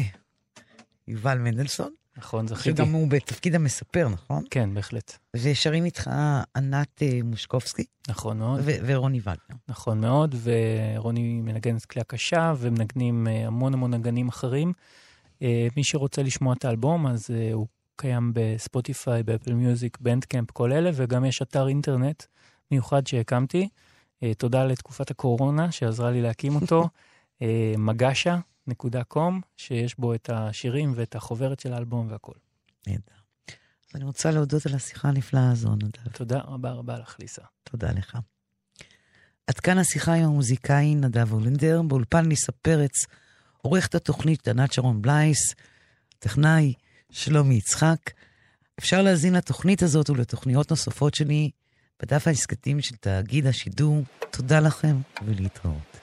[1.09, 2.77] יובל מנדלסון, נכון, זכיתי.
[2.77, 4.45] שגם הוא בתפקיד המספר, נכון?
[4.51, 5.19] כן, בהחלט.
[5.37, 6.11] ושרים איתך
[6.57, 8.61] ענת אה, מושקובסקי נכון מאוד.
[8.65, 9.37] ו- ורוני ולנר.
[9.69, 14.73] נכון מאוד, ורוני מנגנת כלי הקשה, ומנגנים אה, המון המון נגנים אחרים.
[15.43, 20.91] אה, מי שרוצה לשמוע את האלבום, אז הוא קיים בספוטיפיי, באפל מיוזיק, בנדקמפ, כל אלה,
[20.95, 22.23] וגם יש אתר אינטרנט
[22.71, 23.69] מיוחד שהקמתי.
[24.39, 26.89] תודה לתקופת הקורונה שעזרה לי להקים אותו,
[27.43, 27.75] אה,
[28.71, 32.35] www.ecom.com, שיש בו את השירים ואת החוברת של האלבום והכול.
[32.87, 33.17] נהדר.
[33.91, 36.09] אז אני רוצה להודות על השיחה הנפלאה הזו, נדב.
[36.13, 37.43] תודה רבה רבה לך, ליסה.
[37.65, 38.19] תודה לך.
[39.47, 43.07] עד כאן השיחה עם המוזיקאי נדב הולנדר, באולפן ניסה פרץ,
[43.63, 45.55] עורכת התוכנית ענת שרון בלייס,
[46.19, 46.75] טכנאי
[47.11, 48.11] שלומי יצחק.
[48.79, 51.51] אפשר להזין לתוכנית הזאת ולתוכניות נוספות שלי
[52.03, 54.03] בדף העסקתיים של תאגיד השידור.
[54.31, 55.96] תודה לכם ולהתראות.